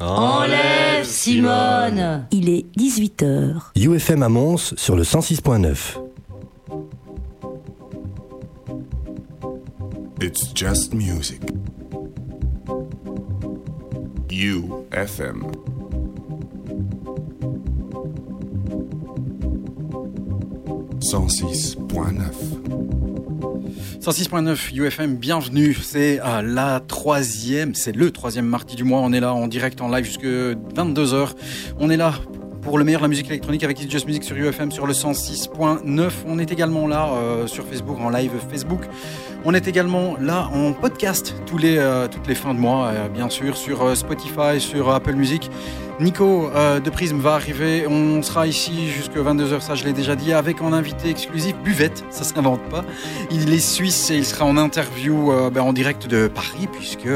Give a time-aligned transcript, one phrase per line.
[0.00, 0.98] Enlève.
[0.98, 2.26] Enlève, Simone.
[2.30, 3.72] Il est 18h.
[3.76, 5.98] UFM à Mons sur le 106.9.
[10.20, 11.40] It's just music.
[14.30, 15.44] UFM.
[21.00, 23.07] 106.9.
[24.08, 25.74] 106.9 UFM, bienvenue.
[25.74, 29.00] C'est euh, la troisième, c'est le troisième mardi du mois.
[29.00, 31.32] On est là en direct, en live jusque 22h.
[31.78, 32.14] On est là
[32.68, 34.92] pour le meilleur de la musique électronique avec It's Just Music sur UFM sur le
[34.92, 36.10] 106.9.
[36.26, 38.82] On est également là euh, sur Facebook, en live Facebook.
[39.44, 43.08] On est également là en podcast tous les, euh, toutes les fins de mois, euh,
[43.08, 45.50] bien sûr, sur euh, Spotify, sur Apple Music.
[46.00, 47.84] Nico de Prism va arriver.
[47.88, 52.04] On sera ici jusqu'à 22h, ça je l'ai déjà dit, avec un invité exclusif, Buvette,
[52.10, 52.84] ça s'invente pas.
[53.32, 57.08] Il est suisse et il sera en interview ben, en direct de Paris, puisque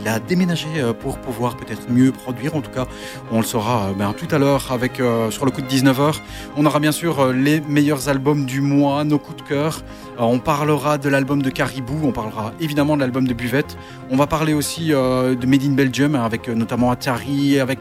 [0.00, 2.56] il a déménagé euh, pour pouvoir peut-être mieux produire.
[2.56, 2.86] En tout cas,
[3.30, 6.20] on le saura euh, ben, tout à l'heure avec euh, sur le coup de 19h.
[6.56, 9.82] On aura bien sûr euh, les meilleurs albums du mois, nos coups de cœur.
[10.18, 13.76] Euh, on parlera de l'album de Caribou, on parlera évidemment de l'album de Buvette.
[14.10, 17.78] On va parler aussi euh, de Made in Belgium hein, avec euh, notamment Atari, avec.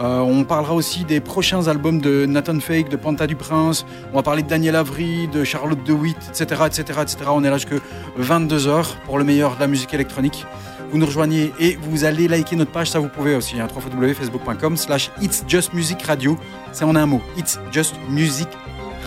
[0.00, 3.84] Euh, on parlera aussi des prochains albums de Nathan Fake, de Panta du Prince.
[4.12, 7.16] On va parler de Daniel Avery, de Charlotte DeWitt, etc., etc., etc.
[7.28, 7.74] On est là jusque
[8.20, 10.46] 22h pour le meilleur de la musique électronique.
[10.90, 14.76] Vous nous rejoignez et vous allez liker notre page, ça vous pouvez aussi, hein, www.facebook.com
[14.76, 16.38] slash It's Just Music Radio.
[16.72, 18.48] C'est en un mot, It's Just Music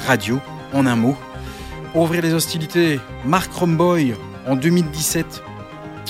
[0.05, 0.39] Radio,
[0.73, 1.15] en un mot.
[1.93, 4.15] Ouvrir les hostilités, Mark Romboy,
[4.47, 5.43] en 2017,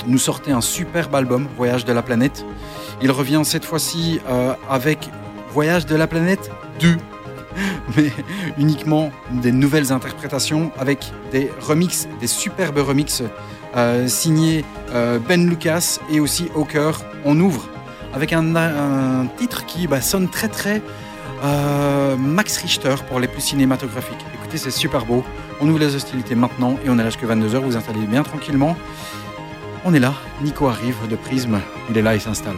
[0.06, 2.44] nous sortait un superbe album, Voyage de la planète.
[3.02, 5.10] Il revient cette fois-ci euh, avec
[5.52, 6.96] Voyage de la planète 2,
[7.96, 8.12] mais
[8.58, 13.24] uniquement des nouvelles interprétations avec des remixes, des superbes remixes
[13.76, 16.92] euh, signés euh, Ben Lucas et aussi Hawker.
[17.24, 17.68] On ouvre
[18.14, 20.80] avec un, titre qui bah, sonne très très
[22.18, 24.24] Max Richter pour les plus cinématographiques.
[24.34, 25.24] Écoutez, c'est super beau.
[25.60, 27.58] On ouvre les hostilités maintenant et on est là jusqu'à 22h.
[27.58, 28.76] Vous installez bien tranquillement.
[29.84, 30.14] On est là.
[30.42, 31.60] Nico arrive de Prisme.
[31.90, 32.56] Il est là, il s'installe.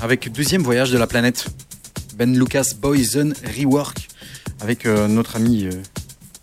[0.00, 1.46] Avec deuxième voyage de la planète.
[2.16, 4.08] Ben Lucas Boysen Rework
[4.60, 5.70] avec euh, notre ami euh,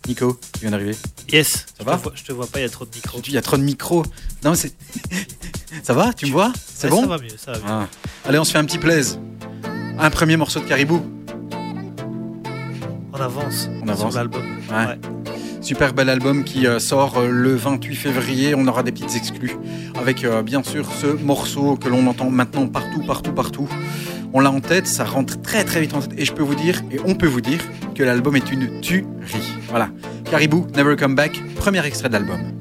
[0.06, 0.94] Nico qui vient d'arriver.
[1.30, 1.50] Yes.
[1.50, 3.20] Ça je va te vois, Je te vois pas, il y a trop de micros.
[3.26, 4.04] Il y a trop de micros.
[4.44, 4.72] Non, c'est.
[5.82, 6.52] ça va Tu me vois?
[6.64, 7.00] C'est Ouais, bon?
[7.02, 7.64] Ça va mieux, ça va mieux.
[7.66, 7.88] Ah.
[8.28, 9.18] Allez, on se fait un petit plaise.
[9.98, 11.02] Un premier morceau de Caribou.
[13.12, 13.68] On avance.
[13.82, 14.12] On avance.
[14.12, 14.42] Sur l'album.
[14.70, 14.86] Ouais.
[14.86, 14.98] Ouais.
[15.60, 18.54] Super bel album qui euh, sort le 28 février.
[18.54, 19.56] On aura des petites exclus
[20.02, 23.68] avec euh, bien sûr ce morceau que l'on entend maintenant partout, partout, partout.
[24.32, 26.56] On l'a en tête, ça rentre très très vite en tête et je peux vous
[26.56, 27.60] dire, et on peut vous dire,
[27.94, 29.06] que l'album est une tuerie.
[29.68, 29.90] Voilà.
[30.28, 32.51] Caribou, Never Come Back, premier extrait de l'album.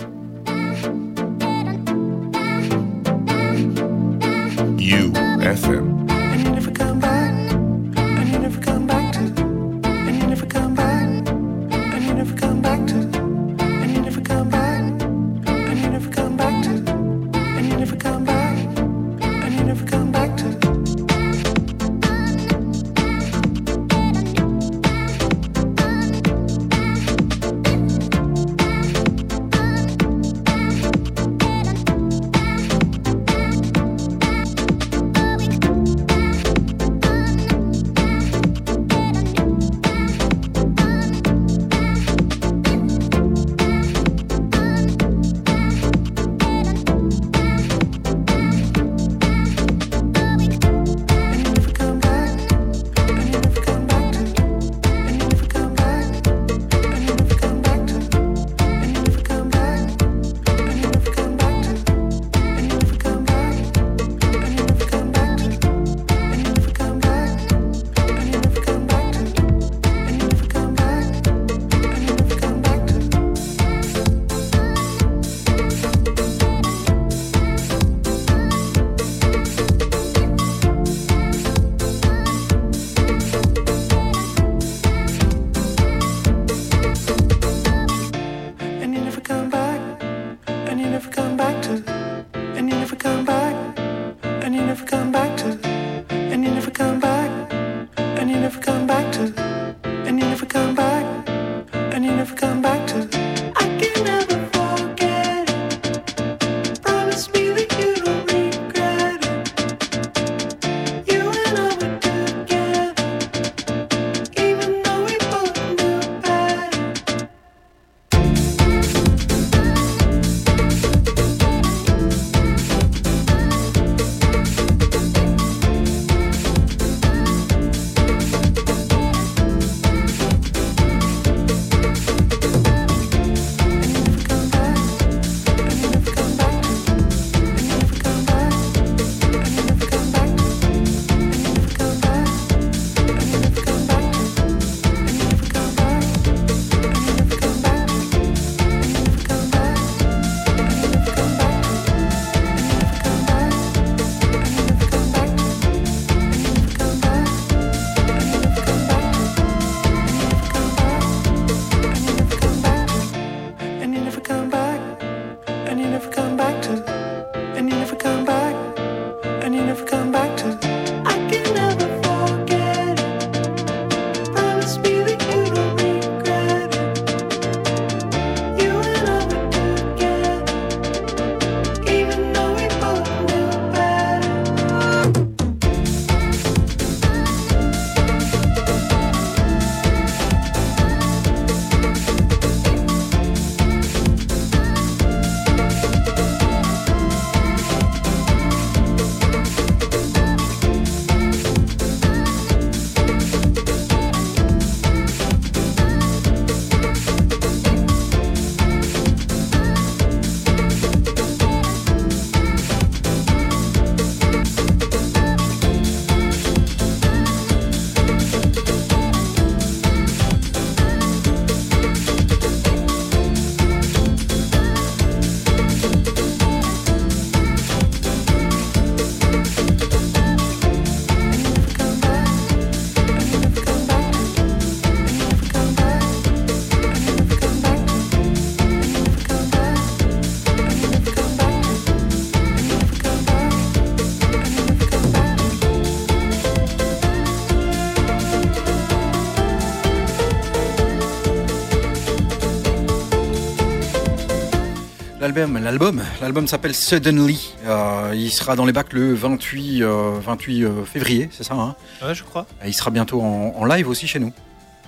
[255.21, 257.53] L'album, l'album, l'album s'appelle Suddenly.
[257.65, 261.53] Euh, il sera dans les bacs le 28, euh, 28 euh, février, c'est ça.
[261.53, 262.47] Hein Ouais, je crois.
[262.65, 264.33] Et il sera bientôt en, en live aussi chez nous,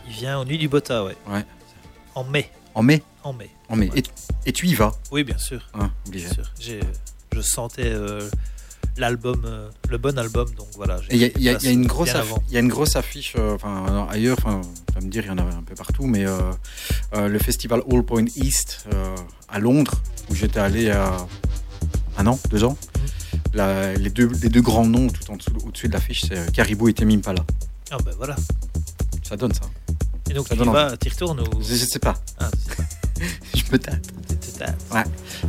[0.07, 1.15] Il vient aux Nuits du Bota, ouais.
[1.29, 1.45] Ouais.
[2.15, 2.49] En mai.
[2.73, 3.03] en mai.
[3.23, 3.49] En mai.
[3.69, 3.91] En mai.
[3.95, 4.01] Et,
[4.47, 5.69] et tu y vas, Oui, bien sûr.
[5.75, 5.91] hein.
[6.09, 6.51] Bien sûr.
[6.59, 8.27] Je sentais euh,
[8.97, 10.99] l'album, euh, le bon album, donc voilà.
[11.11, 12.43] il y a, y y une grosse, bien aff- avant.
[12.49, 15.27] il y a une grosse affiche, euh, enfin ailleurs, enfin, tu vas me dire, il
[15.27, 16.39] y en a un peu partout, mais euh,
[17.27, 18.85] le festival All Point East
[19.49, 19.93] à Londres,
[20.29, 21.15] où j'étais allé à
[22.17, 22.77] un an, deux ans.
[22.95, 23.39] Mhm.
[23.55, 26.87] La- les, deux, les deux grands noms tout en dessous, au-dessus de l'affiche, c'est Caribou
[26.89, 27.43] et Tame Impala.
[27.91, 28.35] Ah ben voilà.
[29.23, 29.61] Ça donne ça.
[30.29, 32.49] Et donc Ça tu y vas, tu y retournes ou Je, je sais pas, Ah,
[32.51, 32.83] tu sais pas.
[33.55, 34.07] je me tâte.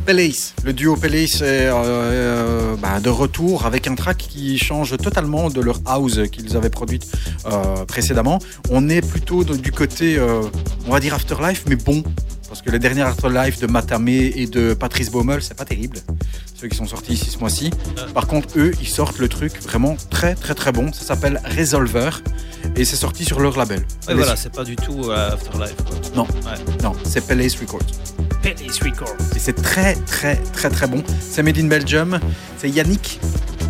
[0.05, 4.97] Pelace, le duo Pelace est euh, euh, bah, de retour avec un track qui change
[4.97, 7.11] totalement de leur house qu'ils avaient produite
[7.45, 8.39] euh, précédemment.
[8.69, 10.41] On est plutôt du côté, euh,
[10.87, 12.03] on va dire Afterlife, mais bon.
[12.47, 15.97] Parce que les derniers Afterlife de Matamé et de Patrice Baumel, c'est pas terrible.
[16.53, 17.71] Ceux qui sont sortis ici ce mois-ci.
[18.13, 20.93] Par contre, eux, ils sortent le truc vraiment très très très bon.
[20.93, 22.09] Ça s'appelle Resolver.
[22.75, 23.83] Et c'est sorti sur leur label.
[24.05, 25.75] Palace- voilà, c'est pas du tout Afterlife.
[25.85, 25.97] Quoi.
[26.15, 26.23] Non.
[26.45, 26.57] Ouais.
[26.83, 27.81] Non, c'est Palace Records.
[29.35, 31.03] Et c'est très très très très bon.
[31.19, 32.19] C'est Made in Belgium.
[32.57, 33.19] C'est Yannick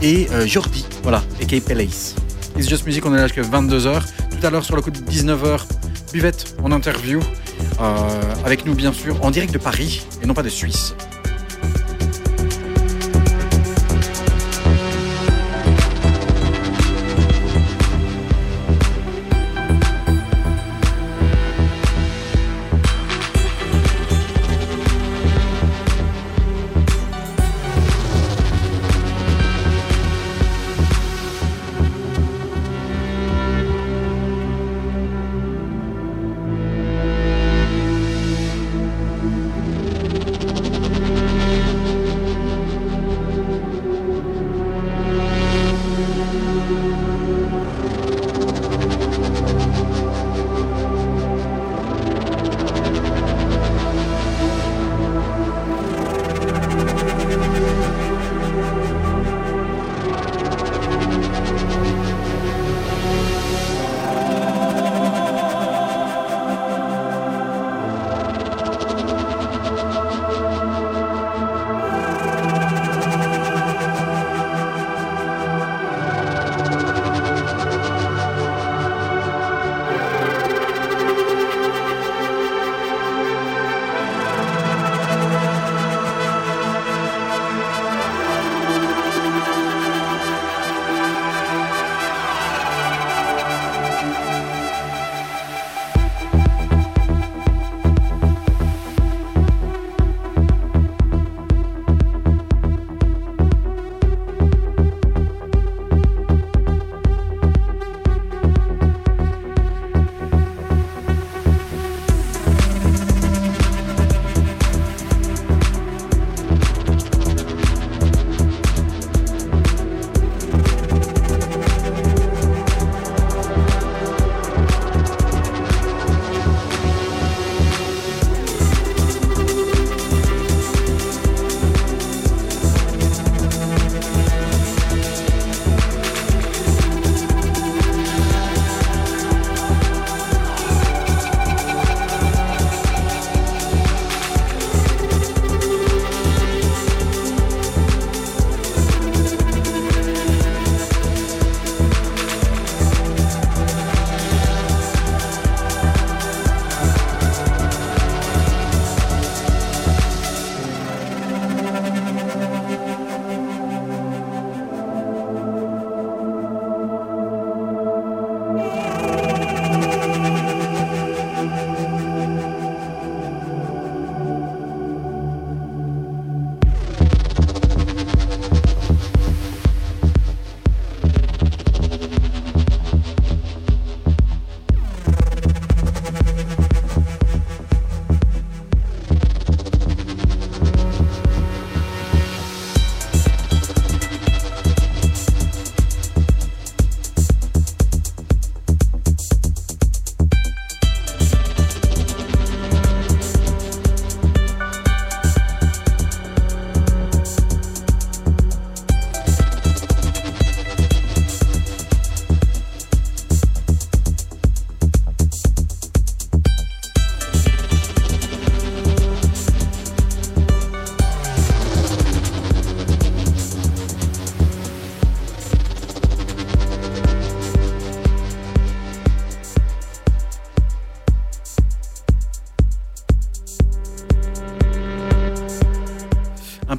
[0.01, 0.86] et euh, Jordi.
[1.03, 2.15] Voilà, et Palace.
[2.58, 4.01] It's Just Music, on est là jusqu'à 22h.
[4.32, 5.62] Tout à l'heure sur le coup de 19h,
[6.12, 7.22] Buvette en interview.
[7.79, 10.94] euh, avec nous bien sûr, en direct de Paris et non pas de Suisse.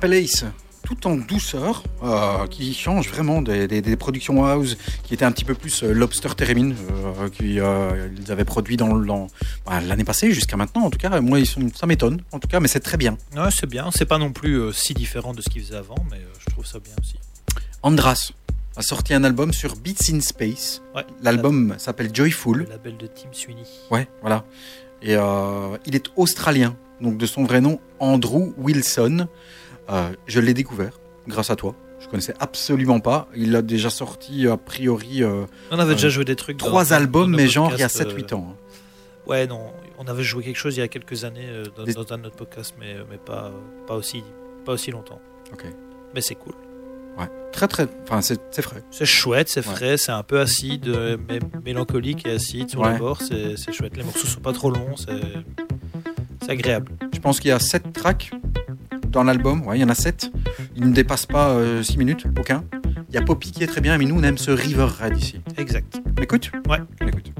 [0.06, 0.44] Palace
[0.84, 5.32] tout en douceur, euh, qui change vraiment des, des- des productions house qui étaient un
[5.32, 9.26] petit peu plus euh, Lobster Theremin, euh, qui euh, ils avaient produit dans, dans-
[9.66, 10.82] bah, l'année passée jusqu'à maintenant.
[10.84, 12.22] En tout cas, moi, ils sont, ça m'étonne.
[12.30, 13.18] En tout cas, mais c'est très bien.
[13.36, 13.90] Ouais, c'est bien.
[13.92, 16.78] C'est pas non plus si différent de ce qu'ils faisaient avant, mais je trouve ça
[16.78, 17.16] bien aussi.
[17.82, 18.30] Andras
[18.76, 20.82] a sorti un album sur Beats in Space.
[20.94, 21.04] Ouais.
[21.20, 22.68] L'album s'appelle Le Joyful.
[22.70, 23.64] label de Tim Sweeney.
[23.90, 24.44] Ouais, voilà.
[25.02, 29.26] Et il est australien, donc de son vrai nom Andrew Wilson.
[29.90, 31.74] Euh, je l'ai découvert grâce à toi.
[32.00, 33.28] Je connaissais absolument pas.
[33.34, 36.58] Il a déjà sorti a priori euh, On avait Euh, déjà joué des trucs.
[36.58, 38.48] trois dans albums, mais genre il y a podcasts, 7-8 euh, ans.
[38.52, 38.56] hein.
[39.26, 41.94] Ouais, non, on avait joué quelque chose il y a quelques années euh, dans, Des-
[41.94, 43.50] dans un autre podcast, mais, mais pas,
[43.86, 44.22] pas, aussi,
[44.64, 45.20] pas aussi longtemps.
[45.52, 45.64] Ok.
[46.14, 46.52] Mais c'est cool.
[47.18, 47.26] Ouais.
[47.50, 47.88] Très très.
[48.04, 48.82] Enfin, c'est c'est frais.
[48.90, 49.74] C'est chouette, c'est Ouais.
[49.74, 52.92] frais, c'est un peu acide, euh, mais mélancolique et acide sur Ouais.
[52.92, 53.96] les bords, c'est c'est chouette.
[53.96, 55.20] Les morceaux sont pas trop longs, c'est
[56.42, 56.92] c'est agréable.
[57.12, 58.30] Je pense qu'il y a 7 tracks
[59.16, 59.66] dans l'album.
[59.66, 60.30] Ouais, il y en a 7.
[60.76, 62.64] Il ne dépasse pas 6 minutes, aucun.
[63.08, 65.16] Il y a Poppy qui est très bien, mais nous on aime ce River Red
[65.16, 65.40] ici.
[65.56, 66.00] Exact.
[66.20, 66.78] Écoute Ouais.
[67.00, 67.32] On écoute.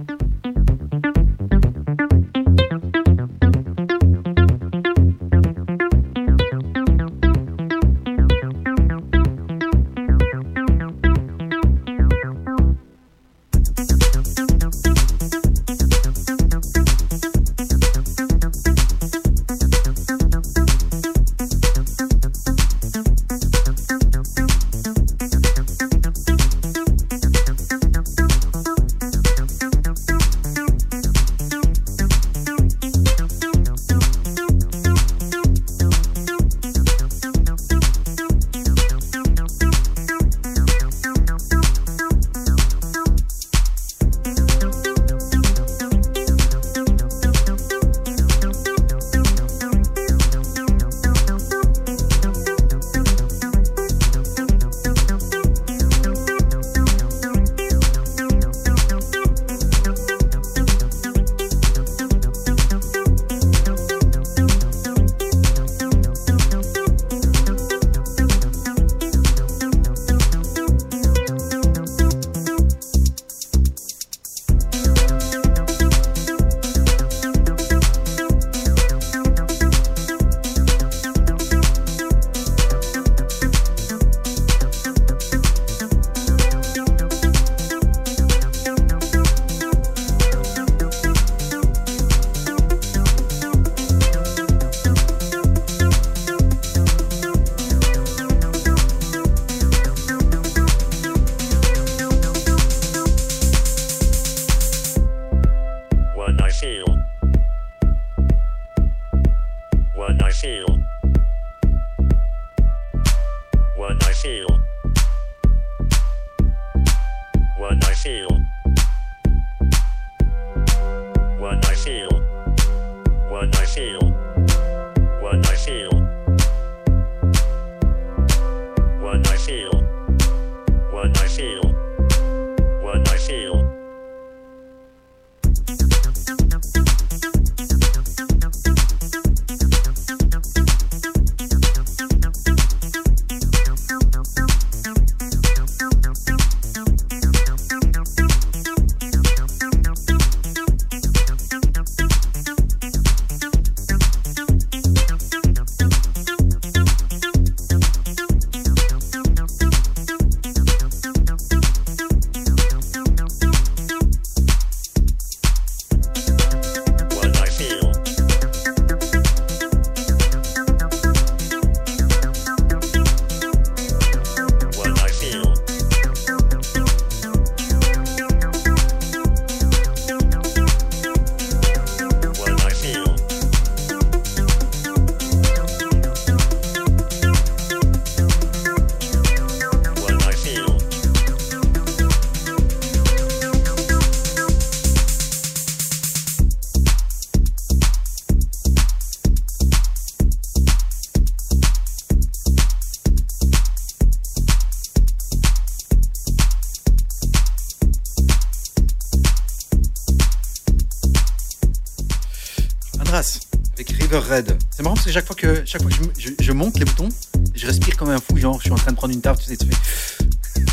[215.17, 217.09] Chaque fois que, chaque fois que je, je- je monte les boutons,
[217.55, 219.47] je respire comme un fou, genre je suis en train de prendre une tarte, tu
[219.47, 220.25] sais, tu fais-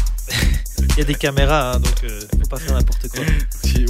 [0.95, 3.23] Il y a des caméras, hein, donc euh, faut pas faire n'importe quoi.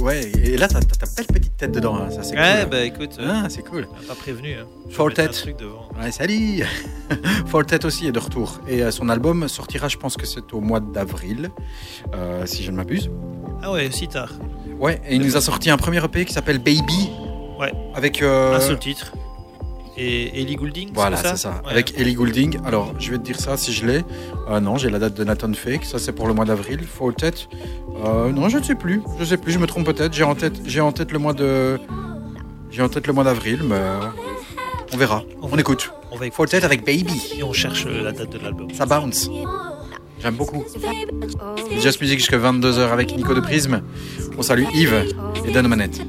[0.06, 2.70] ouais, et là, t'as ta belle petite tête dedans, hein, ça c'est Ouais, cool.
[2.70, 3.88] bah écoute, euh, Ah, c'est cool.
[4.06, 4.54] pas prévenu.
[4.54, 4.64] Hein.
[4.90, 5.28] Fortet.
[5.28, 6.62] Ouais, salut
[7.46, 8.60] Fortet aussi est de retour.
[8.68, 11.50] Et euh, son album sortira, je pense que c'est au mois d'avril,
[12.46, 13.10] si je ne m'abuse.
[13.60, 14.30] Ah ouais, si tard.
[14.78, 17.10] Ouais, et il nous a sorti un premier EP qui s'appelle Baby.
[17.58, 17.72] Ouais.
[17.94, 18.22] Avec.
[18.22, 19.12] euh, Un seul titre.
[19.96, 21.50] Et Ellie Goulding, Voilà, c'est ça ça.
[21.64, 21.70] Ouais.
[21.72, 22.58] Avec Ellie Goulding.
[22.64, 24.04] Alors, je vais te dire ça si je l'ai.
[24.50, 25.84] Euh, non, j'ai la date de Nathan Fake.
[25.84, 26.80] Ça, c'est pour le mois d'avril.
[26.84, 27.32] Fortet.
[28.04, 29.02] Euh, non, je ne sais plus.
[29.20, 29.52] Je sais plus.
[29.52, 30.12] Je me trompe peut-être.
[30.12, 30.60] J'ai en tête.
[30.66, 31.78] J'ai en tête le mois de.
[32.70, 34.00] J'ai en tête le mois d'avril, mais euh,
[34.92, 35.22] on verra.
[35.42, 35.92] On écoute.
[36.10, 37.34] On va écouter Fortet avec Baby.
[37.38, 38.68] et on cherche la date de l'album.
[38.74, 39.28] Ça bounce.
[40.20, 40.64] J'aime beaucoup.
[41.80, 43.82] Just Music jusqu'à 22h avec Nico de Prisme.
[44.38, 45.14] On salue Yves
[45.46, 46.00] et Dan Manette.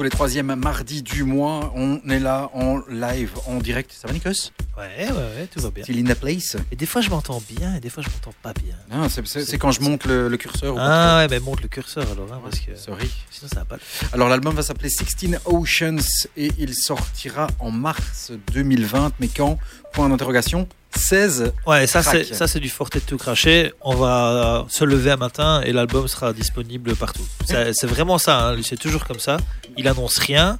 [0.00, 1.74] Tous les troisièmes mardis du mois.
[1.76, 3.92] On est là en live, en direct.
[3.92, 4.50] Ça va, Nikos?
[4.78, 5.84] Ouais, ouais, ouais, tout va bien.
[5.84, 8.32] Still in the place Et des fois, je m'entends bien et des fois, je m'entends
[8.42, 8.74] pas bien.
[8.90, 10.74] Non, c'est- quand je monte le, le curseur.
[10.78, 13.10] Ah ouais, mais monte le curseur alors, hein, parce que Sorry.
[13.30, 13.76] sinon, ça va pas.
[13.76, 13.82] le.
[14.14, 19.12] Alors l'album va s'appeler 16 Oceans et il sortira en mars 2020.
[19.20, 19.58] Mais quand?
[19.92, 20.66] Point d'interrogation.
[20.96, 21.52] 16.
[21.68, 23.72] Ouais, ça c'est ça c'est du forté de tout cracher.
[23.80, 27.24] On va se lever un matin et l'album sera disponible partout.
[27.44, 28.48] C'est c'est vraiment ça.
[28.50, 28.56] hein.
[28.62, 29.36] C'est toujours comme ça.
[29.80, 30.58] Il annonce rien.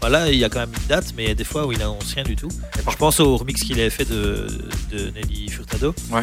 [0.00, 1.72] Voilà, il y a quand même une date, mais il y a des fois où
[1.72, 2.48] il annonce rien du tout.
[2.88, 4.46] Je pense au remix qu'il avait fait de,
[4.92, 5.94] de Nelly Furtado.
[6.10, 6.20] Ouais.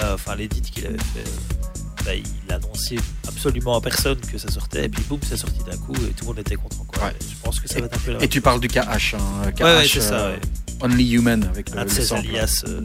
[0.00, 1.20] Euh, Enfin, l'édit qu'il avait fait.
[1.20, 2.96] euh, bah, il annonçait
[3.28, 6.22] absolument à personne que ça sortait, et puis boum, ça sortit d'un coup, et tout
[6.24, 6.84] le monde était content.
[6.88, 7.04] Quoi.
[7.04, 7.12] Ouais.
[7.20, 9.14] Je pense que ça va être un peu la Et tu parles du KH.
[9.14, 10.40] Hein, KH Ouais, c'est ça, euh, ouais.
[10.82, 12.26] Only Human avec le, Un de le ses sample.
[12.26, 12.80] alias euh,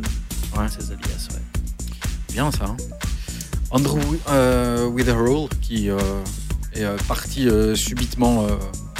[0.58, 0.68] Ouais.
[0.70, 1.42] Ces alias, ouais.
[2.34, 2.66] Bien ça.
[2.66, 2.78] hein.
[3.72, 4.00] Andrew
[4.30, 5.98] euh, Witherall qui euh,
[6.74, 8.46] est parti subitement.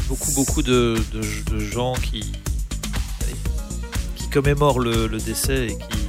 [0.06, 2.32] Euh, Beaucoup, beaucoup de, de, de gens qui,
[4.16, 6.00] qui commémorent le, le décès et qui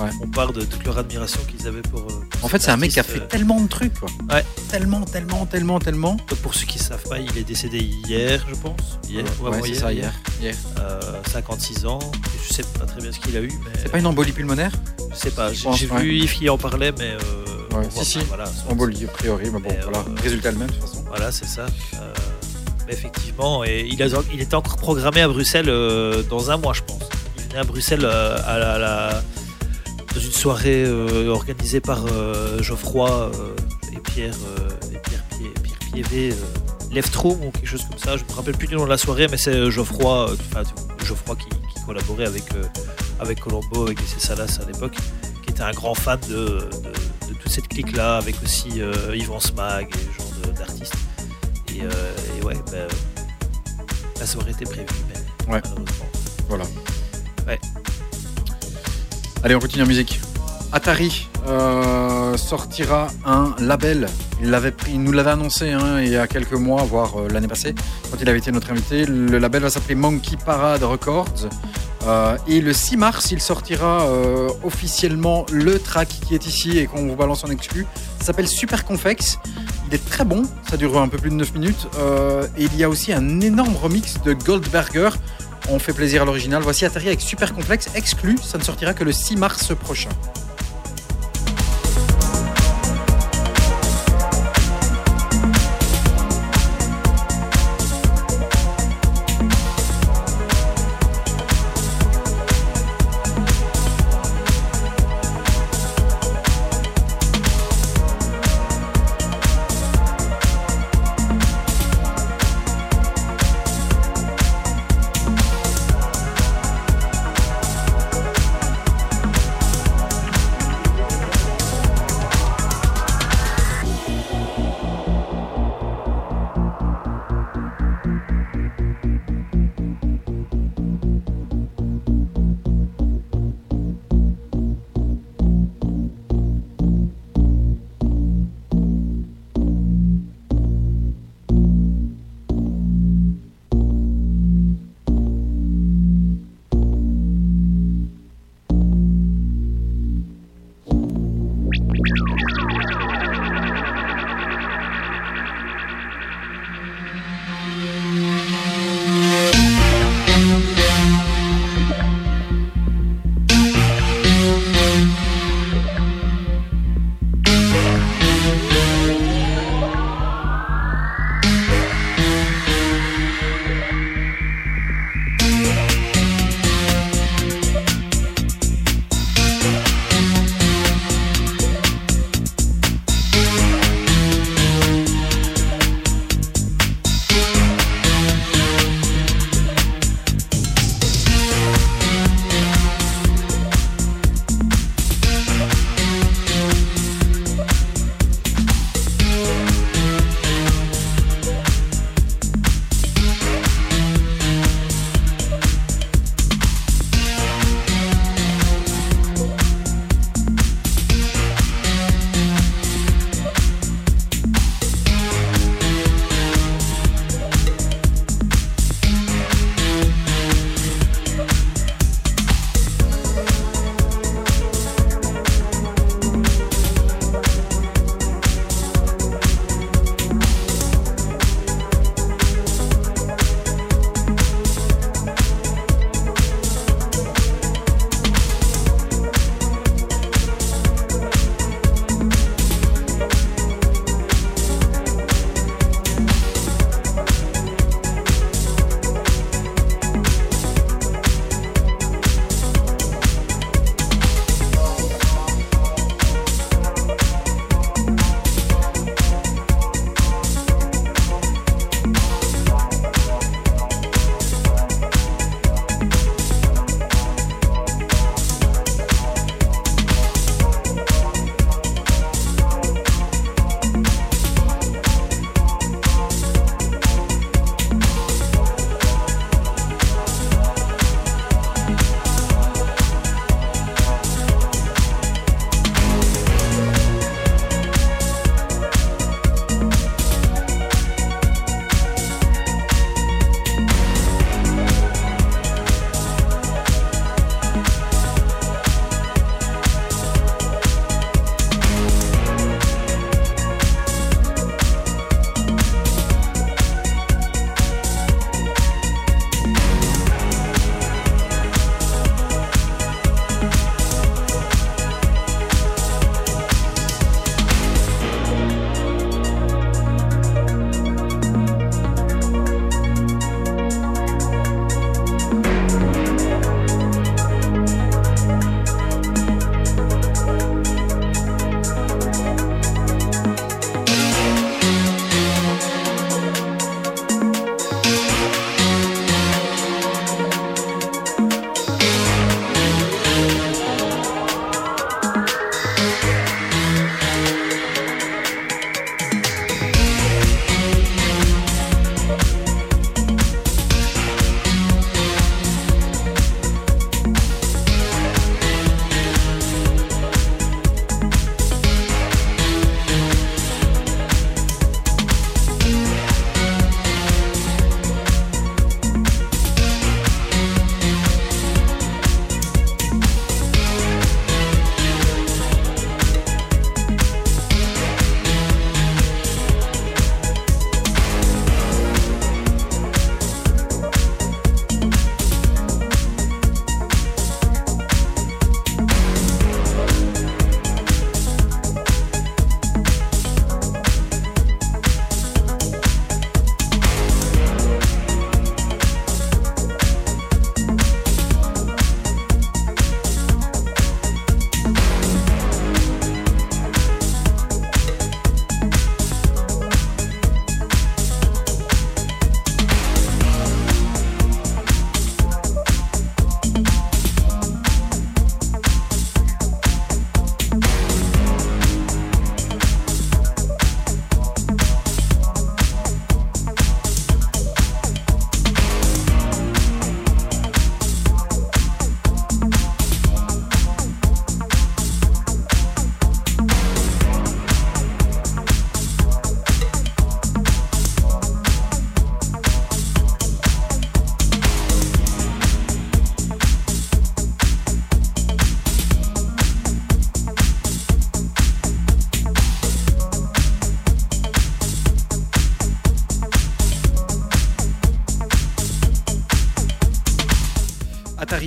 [0.00, 0.10] Ouais.
[0.22, 1.98] on parle de toute leur admiration qu'ils avaient pour.
[2.02, 3.98] euh, pour En fait, c'est un mec qui a fait euh, tellement de trucs.
[3.98, 4.08] Quoi.
[4.32, 4.44] Ouais.
[4.70, 6.12] Tellement, tellement, tellement, tellement.
[6.28, 9.00] Donc, pour ceux qui ne savent pas, il est décédé hier, je pense.
[9.08, 10.12] Hier, Ouais, ou avant c'est hier, ça, hier.
[10.40, 10.54] hier.
[10.78, 11.00] Euh,
[11.32, 11.98] 56 ans.
[12.48, 14.70] Je sais pas très bien ce qu'il a eu, mais C'est pas une embolie pulmonaire
[15.10, 15.52] je sais pas.
[15.52, 16.00] J'ai ouais.
[16.00, 18.18] vu Yves qui en parlait, mais euh, si, si.
[18.28, 19.98] Voilà, Embolie, a priori, mais bon, Mais, voilà.
[19.98, 21.04] euh, Résultat le même, de toute façon.
[21.08, 21.66] Voilà, c'est ça.
[21.94, 22.12] Euh,
[22.90, 24.00] effectivement, et il,
[24.40, 27.02] était encore programmé à Bruxelles euh, dans un mois, je pense.
[27.36, 29.22] Il venait à Bruxelles euh, à la,
[30.14, 32.04] dans une soirée euh, organisée par
[32.62, 33.30] Geoffroy
[33.92, 34.34] et Pierre,
[34.92, 36.34] et Pierre, Pied- Pierre Piévé,
[37.24, 38.16] ou quelque chose comme ça.
[38.16, 40.62] Je me rappelle plus du nom de la soirée, mais c'est Geoffroy, enfin,
[41.04, 41.46] Geoffroy qui,
[41.86, 42.44] collaborait avec,
[43.20, 44.96] avec Colombo, avec DC Salas à l'époque,
[45.44, 48.80] qui était un grand fan de, de- toute cette clique-là, avec aussi
[49.14, 50.94] Yvan Smag et ce genre d'artistes.
[51.78, 52.56] Et, euh, et ouais,
[54.18, 55.60] la soirée était prévue, mais Ouais.
[55.64, 56.06] malheureusement.
[56.48, 56.64] Voilà.
[57.46, 57.58] Ouais.
[59.44, 60.20] Allez, on continue en musique.
[60.72, 64.08] Atari euh, sortira un label.
[64.42, 67.28] Il, l'avait pris, il nous l'avait annoncé hein, il y a quelques mois, voire euh,
[67.28, 67.74] l'année passée,
[68.10, 69.06] quand il avait été notre invité.
[69.06, 71.48] Le label va s'appeler Monkey Parade Records.
[72.08, 76.86] Euh, et le 6 mars, il sortira euh, officiellement le track qui est ici et
[76.86, 77.86] qu'on vous balance en exclu.
[78.18, 79.38] Ça s'appelle Super Confex.
[79.86, 81.86] Il est très bon, ça dure un peu plus de 9 minutes.
[81.98, 85.10] Euh, et il y a aussi un énorme remix de Goldberger.
[85.70, 86.62] On fait plaisir à l'original.
[86.62, 88.36] Voici Atari avec Super Complexe exclu.
[88.42, 90.10] Ça ne sortira que le 6 mars prochain.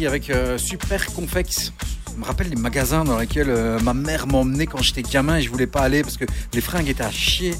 [0.07, 1.71] Avec euh, Super Confex.
[2.07, 5.41] Ça me rappelle les magasins dans lesquels euh, ma mère m'emmenait quand j'étais gamin et
[5.41, 7.53] je voulais pas aller parce que les fringues étaient à chier.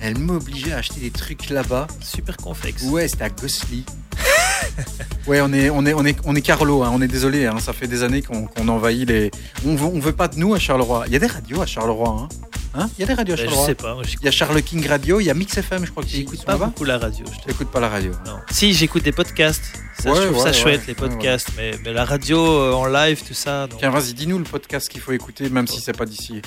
[0.00, 1.86] Elle m'obligeait à acheter des trucs là-bas.
[2.00, 2.82] Super conflexe.
[2.84, 3.84] Ouais, c'était à Gossely.
[5.26, 7.58] ouais, on est, on est, on est, on est Carlo, hein, on est désolé, hein,
[7.58, 9.30] ça fait des années qu'on qu'on envahit les.
[9.66, 11.04] On veut, on veut pas de nous à Charleroi.
[11.06, 12.28] Il y a des radios à Charleroi, hein
[12.72, 12.88] Hein?
[12.96, 13.66] Il y a des radios à Ben, je Charleroi.
[13.66, 13.94] sais pas.
[13.94, 16.08] moi, Il y a Charles King Radio, il y a Mix FM, je crois que
[16.08, 17.24] J'écoute pas beaucoup la radio.
[17.32, 18.12] je te- T'écoutes pas la radio.
[18.24, 18.36] Non.
[18.50, 19.79] Si, j'écoute des podcasts.
[20.00, 21.48] Ça, Ouais, je trouve ouais, ça chouette, ouais, les podcasts.
[21.56, 23.66] Mais, mais la radio euh, en live, tout ça.
[23.70, 23.76] non.
[23.78, 26.40] Tiens, vas-y, dis-nous le podcast qu'il faut écouter, même si c'est pas d'ici.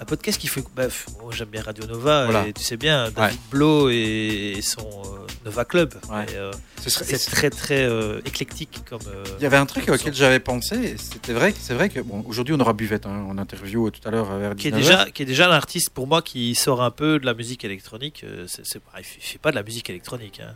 [0.00, 0.62] Un podcast qu'il faut.
[0.74, 2.24] Bref, moi, j'aime bien Radio Nova.
[2.24, 2.46] Voilà.
[2.48, 5.94] Et tu sais bien, David Blo et, et son euh, Nova Club.
[6.10, 6.50] Euh,
[6.86, 7.86] serait- c'est très très
[8.24, 9.00] éclectique comme.
[9.38, 12.54] Il y avait un truc auquel j'avais pensé, c'était vrai, c'est vrai que bon, aujourd'hui
[12.54, 14.56] on aura Buvette hein, en interview tout à l'heure vers 19h.
[14.56, 17.34] qui est déjà qui est déjà l'artiste pour moi qui sort un peu de la
[17.34, 18.24] musique électronique.
[18.46, 20.40] C'est pareil, il fait pas de la musique électronique.
[20.42, 20.54] Hein.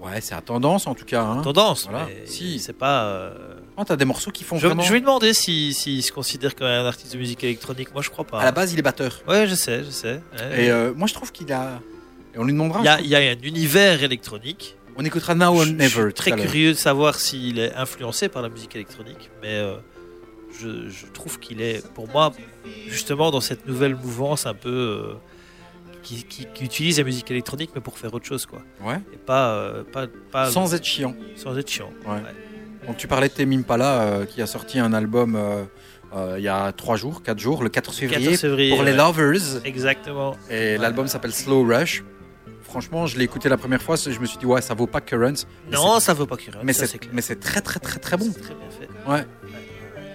[0.00, 1.22] Ouais, c'est à tendance en tout cas.
[1.22, 1.42] Hein.
[1.42, 2.06] Tendance, Voilà.
[2.06, 2.58] mais Si.
[2.58, 3.04] c'est pas.
[3.04, 3.34] euh,
[3.76, 4.82] Oh, t'as des morceaux qui font Je, vraiment.
[4.82, 7.92] je vais lui demander s'il si, s'il se considère comme un artiste de musique électronique.
[7.92, 8.40] Moi, je crois pas.
[8.40, 9.20] À la base, il est batteur.
[9.28, 10.20] Ouais, je sais, je sais.
[10.38, 10.64] Ouais.
[10.64, 11.80] Et euh, moi, je trouve qu'il a.
[12.34, 12.80] Et on lui demandera.
[12.80, 14.76] Il y, a, il y a un univers électronique.
[14.96, 15.88] On écoutera Now or je, je Never.
[16.04, 19.76] suis très curieux de savoir s'il est influencé par la musique électronique, mais euh,
[20.60, 22.32] je, je trouve qu'il est, pour moi,
[22.88, 25.14] justement dans cette nouvelle mouvance un peu euh,
[26.02, 28.60] qui, qui- qui utilise la musique électronique, mais pour faire autre chose, quoi.
[28.82, 29.00] Ouais.
[29.12, 31.14] Et pas, euh, pas, pas Sans être chiant.
[31.36, 31.90] sans être chiant.
[32.06, 32.14] Ouais.
[32.14, 32.86] Ouais.
[32.86, 35.64] Donc tu parlais de Tame Impala euh, qui a sorti un album euh,
[36.16, 38.74] euh, il y a 3 jours, 4 jours, le 14 février, 14 février.
[38.74, 39.60] pour les lovers.
[39.64, 40.36] Exactement.
[40.50, 42.02] Et l'album s'appelle Slow Rush.
[42.62, 45.00] Franchement, je l'ai écouté la première fois, je me suis dit ouais, ça vaut pas
[45.00, 45.44] Currents.
[45.72, 47.10] Non, ça vaut pas qu'il Mais c'est clair.
[47.12, 48.26] mais c'est très très très très bon.
[48.32, 48.88] C'est très bien fait.
[49.10, 49.26] Ouais.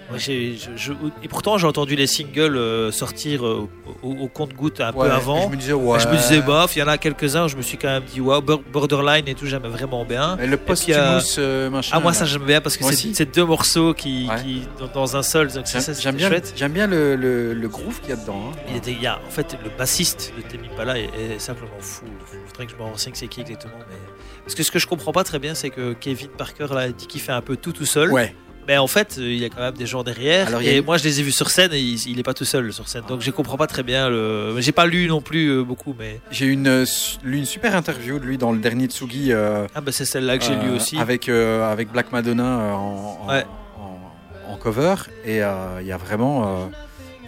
[0.08, 0.92] Moi, j'ai- je- je-
[1.22, 3.68] et pourtant, j'ai entendu les singles euh, sortir euh,
[4.02, 5.42] au, au compte-goutte un Ouais, peu avant.
[5.46, 5.98] Je me disais ouais.
[5.98, 8.20] Je me disais, bof, il y en a quelques-uns, je me suis quand même dit,
[8.20, 10.38] waouh, Bor- Borderline et tout, j'aimais vraiment bien.
[10.38, 11.96] Et le euh, posthumous euh, machin.
[11.96, 14.42] Ah, moi, ça, j'aime bien parce que c'est c'est deux morceaux qui, Ouais.
[14.42, 16.52] qui dans, dans un seul, donc ça, J'aime ça, j'aime c'était bien, chouette.
[16.56, 18.50] j'aime bien le, le, le groove qu'il y a dedans.
[18.52, 18.56] hein.
[18.70, 21.04] Il était, il y a, en fait, le bassiste de Temi Pala est,
[21.34, 22.04] est simplement fou.
[22.32, 23.74] Il faudrait que je me renseigne c'est qui exactement.
[23.90, 23.96] Mais...
[24.44, 27.06] Parce que ce que je comprends pas très bien, c'est que Kevin Parker là, dit
[27.08, 28.12] qu'il fait un peu tout tout seul.
[28.12, 28.34] Ouais.
[28.66, 30.48] Mais en fait, euh, il y a quand même des gens derrière.
[30.48, 32.44] Alors, et moi, je les ai vus sur scène et il, il est pas tout
[32.44, 33.02] seul sur scène.
[33.08, 34.08] Donc, je comprends pas très bien.
[34.08, 34.56] Le...
[34.60, 36.84] J'ai pas lu non plus euh, beaucoup, mais J'ai une, euh,
[37.22, 39.32] lu une super interview de lui dans le dernier Tsugi.
[39.32, 40.98] euh, ah bah c'est celle-là que j'ai lu aussi.
[40.98, 43.44] Avec, avec Black Madonna en, en, Ouais.
[43.78, 44.94] en- en cover.
[45.24, 46.68] Et il y a vraiment.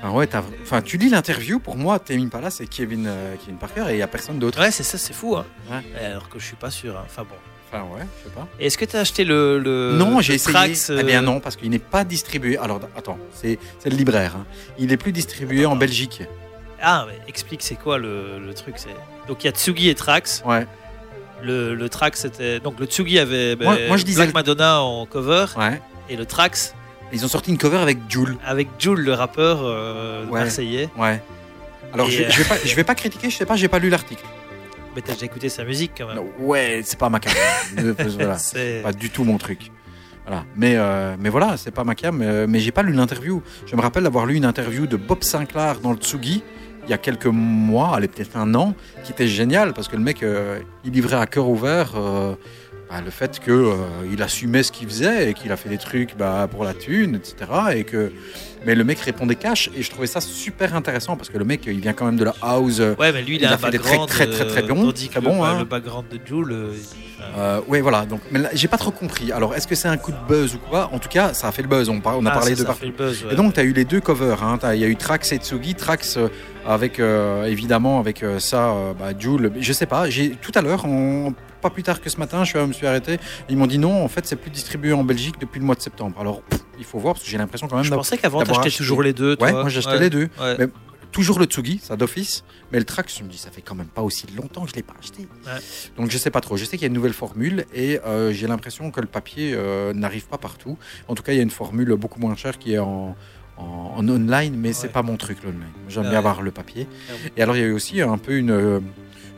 [0.01, 0.29] Enfin, ouais,
[0.63, 3.97] enfin, tu lis l'interview, pour moi, Tame Impala, c'est Kevin, euh, Kevin Parker et il
[3.97, 4.61] n'y a personne d'autre.
[4.61, 5.35] Ouais, c'est ça, c'est fou.
[5.37, 5.45] Hein.
[5.69, 5.83] Ouais.
[6.01, 6.97] Et Alors que je suis pas sûr.
[6.97, 7.03] hein.
[7.05, 7.35] Enfin bon.
[7.71, 8.47] Enfin, ouais, je sais pas.
[8.59, 10.55] Et Est-ce que tu as acheté le, le non, j'ai essayé.
[10.55, 12.57] Trax, Eh bien euh, non, parce qu'il n'est pas distribué.
[12.57, 14.37] Alors, attends, c'est le libraire.
[14.37, 14.47] hein.
[14.79, 16.23] Il n'est plus distribué en Belgique.
[16.81, 18.89] Ah, mais explique, c'est quoi le, le truc c'est...
[19.27, 20.43] Donc il y a Tsugi et Trax.
[20.47, 20.67] Ouais,
[21.43, 22.61] Le, le Trax c'était.
[22.61, 25.47] Donc le Tsugi avait ben, Moi- moi, je disais Black Madonna en cover.
[25.59, 25.81] ouais.
[26.09, 26.75] Et le Trax
[27.13, 28.39] Ils ont sorti une cover avec Jules.
[28.47, 30.41] avec Jules, le rappeur euh, Ouais.
[30.41, 30.89] marseillais.
[30.97, 31.21] Ouais.
[31.93, 33.69] Alors, Et, je, euh, je vais pas, je vais pas critiquer, je sais pas, j'ai
[33.69, 34.23] pas lu l'article.
[34.95, 36.17] Mais t'as déjà écouté sa musique quand même.
[36.17, 37.33] Non, Ouais, c'est pas ma cam.
[37.79, 38.37] Euh, voilà.
[38.83, 39.71] Pas du tout mon truc.
[40.27, 40.45] Voilà.
[40.57, 42.21] Mais, euh, mais voilà, c'est pas ma cam.
[42.23, 43.43] euh, mais j'ai pas lu l'interview.
[43.67, 46.43] Je me rappelle d'avoir lu une interview de Bob Sinclair dans le Tsugi
[46.89, 48.75] il y a quelques mois, allez peut-être un an,
[49.05, 52.35] qui était génial parce que le mec, euh, il livrait à cœur ouvert euh,
[52.91, 56.17] bah, le fait que euh, assumait ce qu'il faisait et qu'il a fait des trucs
[56.17, 57.35] bah, pour la thune, etc.
[57.75, 58.13] Et que,
[58.67, 61.63] mais le mec répondait cash et je trouvais ça super intéressant parce que le mec,
[61.67, 62.81] il vient quand même de la house.
[62.99, 64.67] Ouais, mais lui il, Il a a un fait des très, très, très, très euh,
[64.69, 65.59] bons, tandis que bons, le, hein.
[65.61, 66.51] le background de Jules.
[66.53, 66.73] euh,
[67.37, 68.07] Euh, ouais, voilà.
[68.07, 69.33] Donc, mais j'ai pas trop compris.
[69.33, 70.89] Alors, est-ce que c'est un coup de buzz ou quoi?
[70.93, 71.89] En tout cas, ça a fait le buzz.
[71.89, 73.25] On, par- on a ah, parlé ça, de ça le buzz.
[73.25, 73.33] ouais.
[73.33, 74.43] Et donc, tu as eu les deux covers.
[74.43, 74.59] hein.
[74.75, 75.75] Il y a eu Trax et Tsugi.
[75.75, 76.29] Trax euh,
[76.67, 79.53] avec, euh, évidemment, avec euh, ça, bah, Jules.
[79.61, 80.07] Je sais pas.
[80.41, 83.19] Tout à l'heure, en- pas plus tard que ce matin, je me suis arrêté.
[83.49, 85.81] Ils m'ont dit non, en fait, c'est plus distribué en Belgique depuis le mois de
[85.83, 86.17] septembre.
[86.21, 87.85] Alors, pff, il faut voir parce que j'ai l'impression quand même.
[87.85, 89.37] je pensais qu'avant t'achetais toujours les deux.
[89.41, 90.01] Ouais, moi j'achetais Ouais.
[90.01, 90.29] les deux.
[90.41, 90.57] Ouais.
[90.59, 90.67] Mais
[91.11, 92.45] toujours le Tsugi, ça d'office.
[92.71, 94.75] Mais le Trax, je me dis, ça fait quand même pas aussi longtemps que je
[94.77, 95.27] l'ai pas acheté.
[95.47, 95.53] Ouais.
[95.97, 96.57] Donc je sais pas trop.
[96.57, 99.53] Je sais qu'il y a une nouvelle formule et euh, j'ai l'impression que le papier
[99.55, 100.77] euh, n'arrive pas partout.
[101.09, 103.17] En tout cas, il y a une formule beaucoup moins chère qui est en,
[103.57, 103.65] en,
[103.97, 104.93] en online, mais c'est Ouais.
[104.93, 105.63] pas mon truc l'online.
[105.89, 106.11] J'aime Ouais.
[106.11, 106.87] bien avoir le papier.
[107.37, 108.81] Et alors il y a eu aussi un peu une euh,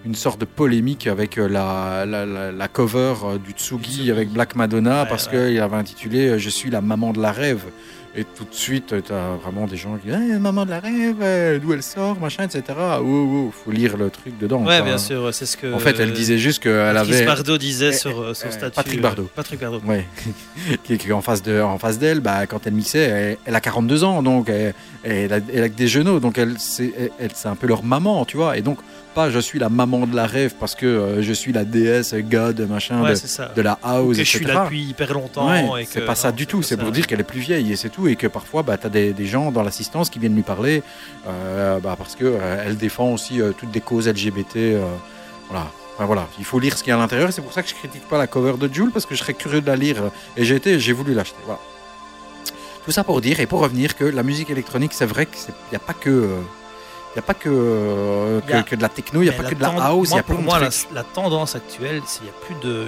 [0.07, 4.11] une sorte de polémique avec euh, la, la, la- la cover euh, du Tsugi Tsugi.
[4.11, 5.51] avec Black Madonna Ouais, parce ouais.
[5.51, 7.65] qu'il avait intitulé euh, Je suis la maman de la rêve.
[8.17, 10.81] Et tout de suite, tu as vraiment des gens qui disent Eh, Maman de la
[10.81, 12.65] rêve, d'où elle sort, machin, etc.
[13.01, 14.65] Oh, oh, faut lire le truc dedans.
[14.65, 14.81] Ouais, quoi.
[14.87, 15.73] bien sûr, c'est ce que.
[15.73, 17.25] En fait, elle disait juste qu'elle avait.
[17.25, 18.75] Bardot disait Eh, sur son eh, statut.
[18.75, 19.29] Patrick Bardot.
[19.33, 19.81] Patrick Bardot.
[19.87, 20.05] Ouais,
[20.83, 23.61] qui est en face de, en face d'elle, bah, quand elle mixait, elle, elle a
[23.61, 24.75] 42 ans, donc elle,
[25.05, 28.25] elle a, elle a des genoux, donc elle, c'est, elle, c'est un peu leur maman,
[28.25, 28.79] tu vois, et donc
[29.15, 32.15] pas je suis la maman de la rêve parce que euh, je suis la déesse,
[32.15, 33.15] god, machin, Ouais,
[33.57, 35.49] de, la house, que je suis là depuis hyper longtemps.
[35.49, 37.77] Ouais, c'est pas ça non, du tout, c'est pour dire qu'elle est plus vieille et
[37.77, 40.35] c'est tout, et que parfois bah, tu as des, des gens dans l'assistance qui viennent
[40.35, 40.83] lui parler
[41.27, 44.79] euh, bah, parce que euh, elle défend aussi toutes des causes LGBT.
[45.49, 45.67] voilà.
[45.97, 47.69] Enfin, voilà, il faut lire ce qu'il y a à l'intérieur, c'est pour ça que
[47.69, 49.97] je critique pas la cover de Jules parce que je serais curieux de la lire
[50.35, 51.37] et j'ai été, j'ai voulu l'acheter.
[51.45, 51.61] Voilà.
[52.85, 55.77] Tout ça pour dire et pour revenir que la musique électronique, c'est vrai qu'il n'y
[55.77, 56.29] a pas que.
[57.13, 59.49] Il y a pas que, euh, a- que, de la techno, il n'y a pas
[59.49, 62.21] que de la house, il y a plein pour moi, la, la tendance actuelle, c'est
[62.21, 62.27] qu'il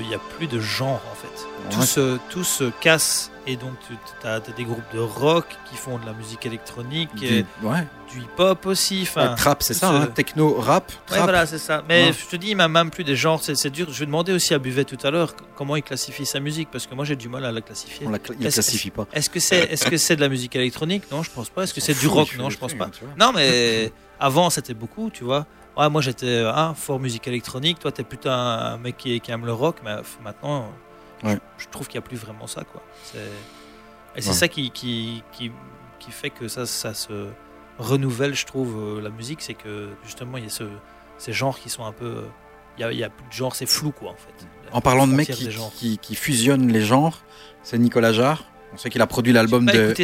[0.07, 1.29] n'y a, a plus de genre en fait.
[1.29, 1.75] Ouais.
[1.75, 5.99] Tout, se, tout se casse et donc tu as, des groupes de rock qui font
[5.99, 7.87] de la musique électronique, et ouais.
[8.13, 9.01] Du hip-hop aussi.
[9.03, 11.23] Enfin, Ouais, trap, c'est ça, ce- hein, techno, rap, Ouais, trap.
[11.23, 11.83] voilà, c'est ça.
[11.89, 12.13] Mais Ouais.
[12.13, 13.89] je te dis, il m'a même plus des genres, c'est c'est dur.
[13.93, 16.87] Je vais demander aussi à Buvet tout à l'heure comment il classifie sa musique parce
[16.87, 18.07] que moi j'ai du mal à la classifier.
[18.07, 19.07] On la il Est-ce- classifie pas.
[19.13, 21.05] Est-ce que c'est est -ce c'est de la musique électronique?
[21.11, 21.63] Non, je pense pas.
[21.65, 22.37] Est-ce que c'est du rock?
[22.39, 22.91] Non, je pense pas.
[23.19, 25.47] Non, mais avant c'était beaucoup, tu vois.
[25.77, 27.79] Ouais, moi j'étais un fort musique électronique.
[27.79, 30.71] Toi, t'es plutôt un, mec qui, qui aime le rock, mais maintenant,
[31.25, 31.39] Ouais.
[31.57, 32.83] je, je trouve qu'il n'y a plus vraiment ça, quoi.
[34.15, 34.35] Et c'est Ouais.
[34.35, 35.51] ça qui, qui, qui,
[35.99, 37.29] qui fait que ça, ça se
[37.79, 40.65] renouvelle, je trouve, euh, la musique, c'est que justement il y a ce,
[41.19, 42.25] ces genres qui sont un peu, euh,
[42.79, 44.47] il y a, a plus de genres, c'est flou, quoi, en fait.
[44.73, 47.23] En parlant de mecs qui, qui fusionnent les genres,
[47.63, 48.45] c'est Nicolas Jarre.
[48.75, 49.97] On sait qu'il a produit l'album de FK.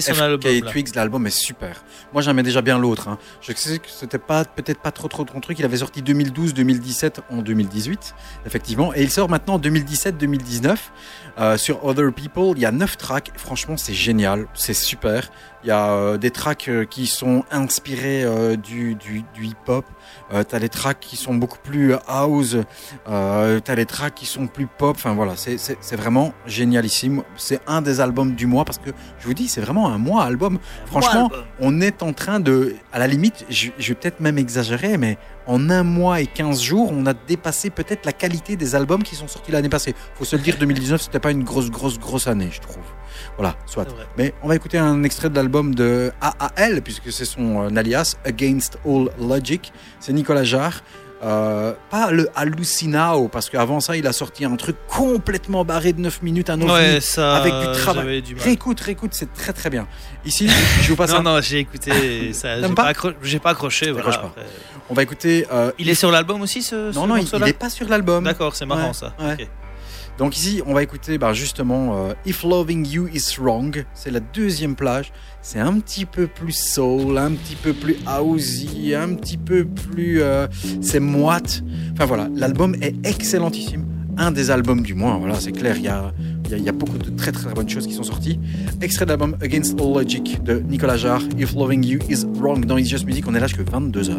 [0.72, 0.94] Twigs.
[0.94, 1.82] L'album est super.
[2.12, 3.08] Moi, j'aimais déjà bien l'autre.
[3.08, 3.18] hein.
[3.40, 5.58] Je sais que c'était pas peut-être pas trop trop ton truc.
[5.58, 8.14] Il avait sorti 2012, 2017, en 2018,
[8.46, 10.76] effectivement, et il sort maintenant en 2017-2019
[11.38, 12.52] euh, sur Other People.
[12.56, 13.30] Il y a neuf tracks.
[13.36, 14.46] Franchement, c'est génial.
[14.54, 15.30] C'est super.
[15.64, 18.24] Il y a euh, des tracks euh, qui sont inspirés
[18.62, 19.84] du, du, du hip-hop.
[20.32, 22.56] Euh, T'as des tracks qui sont beaucoup plus house.
[23.08, 24.96] Euh, T'as des tracks qui sont plus pop.
[24.96, 25.56] Enfin voilà, c'est-
[25.96, 27.22] vraiment génialissime.
[27.36, 30.24] C'est un des albums du mois parce que je vous dis, c'est vraiment un mois
[30.24, 30.58] album.
[30.86, 31.28] Franchement,
[31.60, 35.18] on est en train de, à la limite, je, je vais peut-être même exagérer, mais
[35.46, 39.14] en un mois et 15 jours, on a dépassé peut-être la qualité des albums qui
[39.16, 39.94] sont sortis l'année passée.
[40.14, 42.82] Faut se le dire, 2019, c'était pas une grosse, grosse, grosse année, je trouve.
[43.36, 43.86] Voilà, soit.
[44.16, 48.16] Mais on va écouter un extrait de l'album de AAL, puisque c'est son euh, alias,
[48.24, 49.72] Against All Logic.
[50.00, 50.82] C'est Nicolas Jarre.
[51.20, 56.00] Euh, pas le Hallucinao, parce qu'avant ça, il a sorti un truc complètement barré de
[56.00, 57.38] 9 minutes, un ovni, Ouais, ça.
[57.38, 58.22] avec du travail.
[58.22, 58.36] du.
[58.36, 59.88] Réécoute, réécoute, c'est très très bien.
[60.24, 60.48] Ici,
[60.82, 62.32] je vous passe Non, un- non, j'ai écouté.
[62.34, 63.90] ça, J'ai pas pas, accro- j'ai pas accroché.
[63.90, 64.26] voilà, pas.
[64.26, 64.42] après.
[64.90, 65.44] On va écouter.
[65.52, 67.68] euh, Il est sur l'album aussi, ce, ce non, non, il, morceau-là il est pas
[67.70, 68.22] sur l'album.
[68.22, 69.12] D'accord, c'est marrant Ouais, ça.
[69.18, 69.48] ouais.
[70.18, 73.84] Donc ici, on va écouter bah, justement euh, If Loving You Is Wrong.
[73.94, 75.12] C'est la deuxième plage.
[75.42, 80.20] C'est un petit peu plus soul, un petit peu plus housey, un petit peu plus.
[80.20, 80.48] euh,
[80.80, 81.62] c'est moite.
[81.92, 83.86] Enfin voilà, l'album est excellentissime.
[84.16, 85.76] Un des albums du mois, voilà, c'est clair.
[85.76, 86.12] Il y a,
[86.50, 88.40] y, a, beaucoup de très très bonnes choses qui sont sorties.
[88.80, 91.22] Extrait de l'album Against All Logic de Nicolas Jarre.
[91.38, 93.24] If Loving You Is Wrong dans It's Just Music.
[93.28, 94.16] On est là jusque 22h.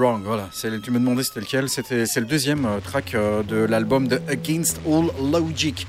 [0.00, 0.48] Wrong, voilà.
[0.52, 1.68] C'est- Tu me demandais c'était lequel.
[1.68, 5.86] C'était, c'est le deuxième euh, track euh, de l'album de Against All Logic.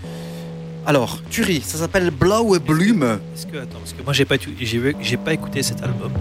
[0.86, 3.03] Alors, Turi, ça s'appelle Blau Bloom.
[3.03, 6.12] Est-ce que attends, parce que moi j'ai pas tu- j'ai pas écouté cet album,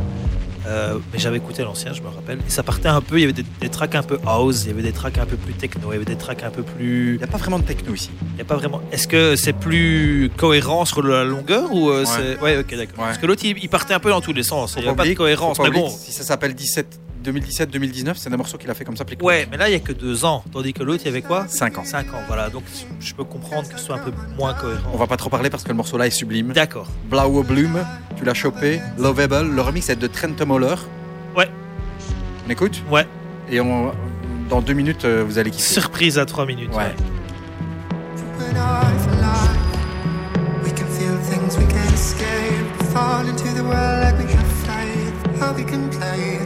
[0.67, 2.39] Euh, mais j'avais écouté l'ancien, je me rappelle.
[2.47, 4.69] Et ça partait un peu, il y avait des, des tracks un peu house, il
[4.69, 6.63] y avait des tracks un peu plus techno, il y avait des tracks un peu
[6.63, 7.15] plus.
[7.15, 8.11] Il n'y a pas vraiment de techno ici.
[8.35, 8.81] Il y a pas vraiment.
[8.93, 12.07] Est-ce que c'est plus cohérent sur la longueur ou euh, Ouais.
[12.07, 12.99] c'est ouais ok d'accord.
[12.99, 13.05] Ouais.
[13.07, 14.95] Parce que l'autre il, il partait un peu dans tous les sens, il n'y a
[14.95, 15.59] pas de cohérence.
[15.61, 19.05] Mais bon, Si ça s'appelle 17 2017-2019, c'est des morceaux qu'il a fait comme ça.
[19.05, 19.27] plic-ploc.
[19.29, 21.23] ouais, mais là il y a que deux ans, tandis que l'autre il y avait
[21.23, 21.47] quoi?
[21.49, 21.85] 5 ans.
[21.85, 22.51] 5 ans, voilà.
[22.51, 22.65] Donc
[23.01, 24.91] je peux comprendre que ce soit un peu moins cohérent.
[24.93, 26.53] On va pas trop parler parce que le morceau là est sublime.
[26.53, 26.89] D'accord.
[27.09, 27.85] Blau Bloom,
[28.17, 28.81] tu l'as chopé.
[28.99, 30.75] Lovable, le remix est de Trent Moller.
[31.37, 31.49] Ouais.
[32.47, 32.83] On écoute?
[32.91, 33.07] Ouais.
[33.51, 33.93] Et on,
[34.49, 35.75] dans deux minutes, euh, vous allez kiffer.
[35.81, 36.71] Surprise à 3 minutes.
[36.71, 36.77] Ouais.
[36.85, 36.95] ouais.
[38.43, 40.65] Open eyes alive.
[40.65, 42.67] We can feel things we can't escape.
[42.93, 45.41] Fall into the world like we have faith.
[45.41, 46.39] How we can play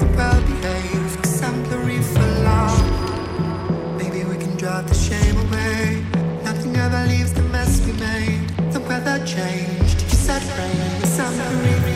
[4.87, 6.05] the shame away.
[6.45, 8.49] Nothing ever leaves the mess we made.
[8.73, 10.03] The weather changed.
[10.03, 11.94] You said rain, exemplary for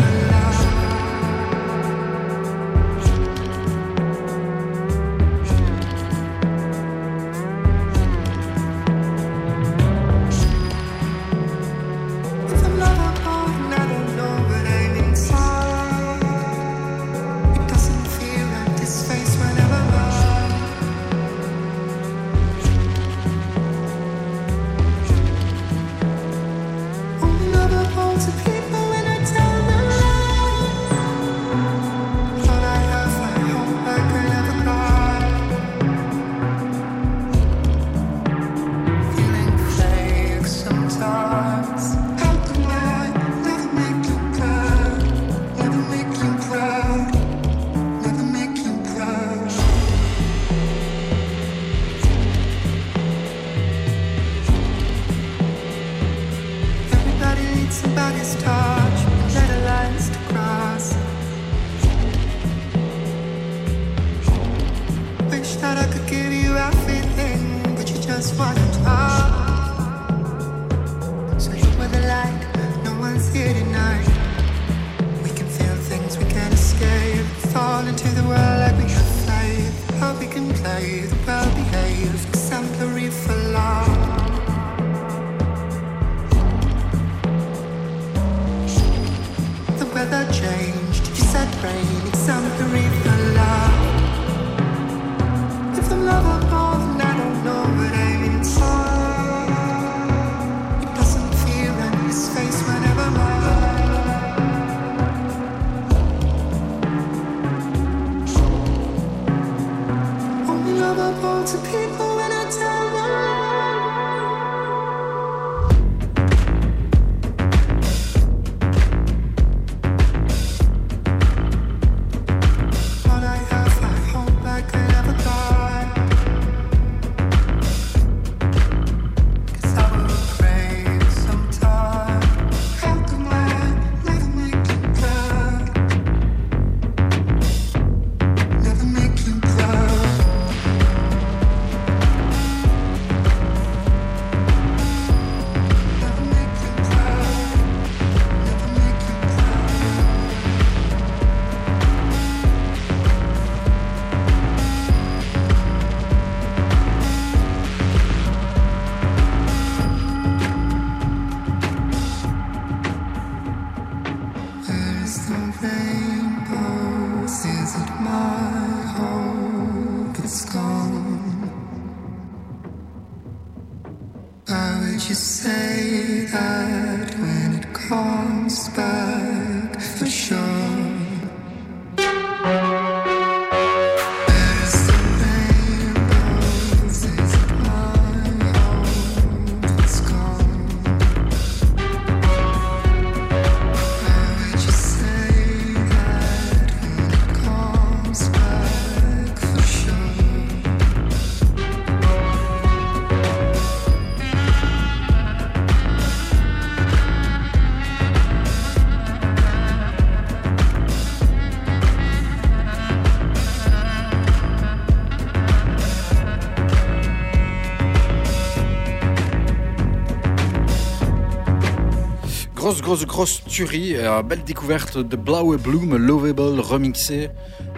[222.88, 223.96] Grosse, grosse, tuerie.
[223.96, 227.28] euh, belle découverte de Blaue Bloom Lovable remixé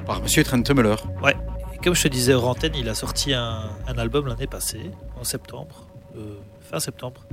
[0.06, 0.94] par Monsieur Trent Muller.
[1.20, 1.34] Ouais.
[1.82, 5.88] Comme je te disais hors antenne, il a sorti un, album l'année passée, en septembre,
[6.16, 7.26] euh, fin septembre.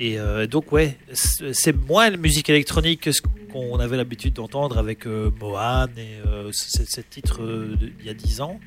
[0.00, 3.10] Et euh, donc, ouais, c'est moins la musique électronique
[3.52, 7.42] qu'on avait l'habitude d'entendre avec euh, Mohan et ces titres
[7.76, 8.58] d'il y a 10 ans.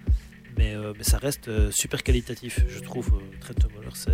[0.60, 3.20] Mais, ça reste super qualitatif, je trouve.
[3.42, 4.12] Trent Muller, c'est,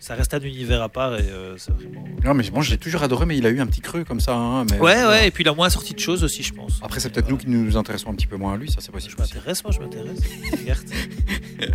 [0.00, 2.04] ça reste un univers à part et euh, c'est vraiment.
[2.24, 4.20] Non, mais bon, je l'ai toujours adoré, mais il a eu un petit creux comme
[4.20, 4.34] ça.
[4.34, 6.78] hein, mais, Ouais, ouais, et puis il a moins sorti de choses aussi, je pense.
[6.82, 8.92] Après, c'est peut-être nous qui nous intéressons un petit peu moins à lui, ça c'est
[8.92, 9.14] possible.
[9.16, 10.18] Je m'intéresse, moi, je m'intéresse.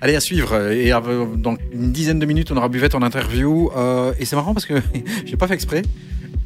[0.00, 0.70] Allez, à suivre.
[0.70, 3.70] Et euh, dans une dizaine de minutes, on aura Buvette en interview.
[3.76, 4.74] Euh, et c'est marrant parce que
[5.24, 5.82] j'ai pas fait exprès.